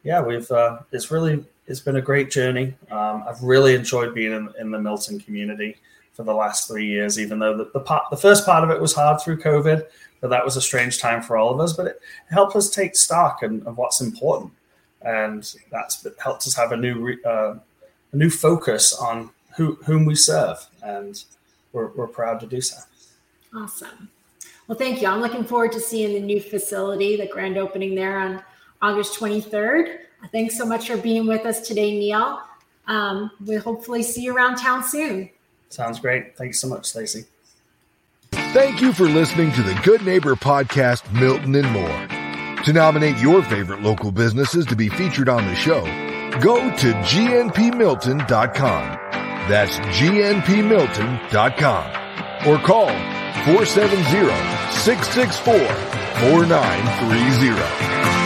yeah, 0.04 0.22
we've 0.22 0.50
uh, 0.52 0.80
it's 0.92 1.12
really 1.12 1.46
it's 1.68 1.80
been 1.80 1.98
a 1.98 2.02
great 2.02 2.32
journey. 2.32 2.76
Um, 2.90 3.24
I've 3.28 3.42
really 3.42 3.76
enjoyed 3.76 4.16
being 4.16 4.32
in, 4.32 4.50
in, 4.60 4.72
the 4.72 4.80
Milton 4.80 5.20
community 5.20 5.78
for 6.14 6.24
the 6.24 6.34
last 6.34 6.68
three 6.68 6.86
years, 6.86 7.20
even 7.20 7.40
though 7.40 7.56
the, 7.56 7.70
the 7.74 7.80
part 7.80 8.10
the 8.10 8.18
first 8.18 8.46
part 8.46 8.64
of 8.64 8.72
it 8.72 8.82
was 8.82 8.94
hard 8.94 9.22
through 9.22 9.42
COVID, 9.42 9.86
but 10.22 10.30
that 10.30 10.44
was 10.44 10.58
a 10.58 10.62
strange 10.62 11.00
time 11.00 11.22
for 11.22 11.38
all 11.38 11.54
of 11.54 11.60
us. 11.60 11.74
But 11.74 11.88
it 11.88 12.02
helped 12.32 12.56
us 12.56 12.70
take 12.70 12.96
stock 12.96 13.44
and 13.44 13.66
of 13.68 13.78
what's 13.78 14.02
important 14.02 14.52
and 15.06 15.56
that's 15.72 16.06
helped 16.18 16.46
us 16.48 16.56
have 16.56 16.72
a 16.72 16.78
new 16.78 17.16
uh, 17.26 17.56
a 18.12 18.16
new 18.16 18.30
focus 18.30 18.94
on 18.94 19.30
who 19.56 19.76
whom 19.86 20.06
we 20.06 20.16
serve, 20.16 20.58
and 20.84 21.24
we're, 21.72 21.88
we're 21.90 22.08
proud 22.08 22.40
to 22.42 22.48
do 22.48 22.60
so. 22.60 22.78
Awesome. 23.56 24.10
Well, 24.68 24.78
thank 24.78 25.02
you. 25.02 25.08
I'm 25.08 25.22
looking 25.22 25.46
forward 25.46 25.72
to 25.74 25.80
seeing 25.80 26.14
the 26.14 26.20
new 26.20 26.42
facility, 26.42 27.16
the 27.16 27.28
grand 27.28 27.58
opening 27.58 27.96
there 27.96 28.20
on 28.20 28.44
August 28.82 29.18
23rd. 29.20 29.98
Thanks 30.32 30.58
so 30.58 30.66
much 30.66 30.88
for 30.88 30.98
being 30.98 31.28
with 31.28 31.46
us 31.46 31.68
today, 31.68 31.92
Neil. 31.98 32.42
Um, 32.88 33.32
we'll 33.42 33.62
hopefully 33.62 34.02
see 34.04 34.24
you 34.24 34.36
around 34.36 34.58
town 34.58 34.84
soon. 34.84 35.30
Sounds 35.70 36.00
great. 36.00 36.38
Thanks 36.38 36.60
so 36.60 36.68
much, 36.68 36.86
Stacy. 36.86 37.26
Thank 38.32 38.82
you 38.82 38.92
for 38.94 39.06
listening 39.06 39.52
to 39.54 39.62
the 39.62 39.80
Good 39.84 40.04
Neighbor 40.06 40.36
Podcast, 40.36 41.12
Milton 41.14 41.56
and 41.56 41.72
more. 41.72 42.08
To 42.64 42.74
nominate 42.74 43.18
your 43.18 43.44
favorite 43.44 43.82
local 43.82 44.12
businesses 44.12 44.66
to 44.68 44.76
be 44.76 44.90
featured 44.90 45.30
on 45.30 45.46
the 45.46 45.56
show, 45.56 45.82
go 46.40 46.58
to 46.78 46.94
gnpmilton.com. 46.94 48.84
That's 49.48 49.78
gnpmilton.com. 49.78 52.02
Or 52.48 52.58
call 52.60 53.15
470 53.46 54.34
664 54.72 55.54
4930. 56.20 58.25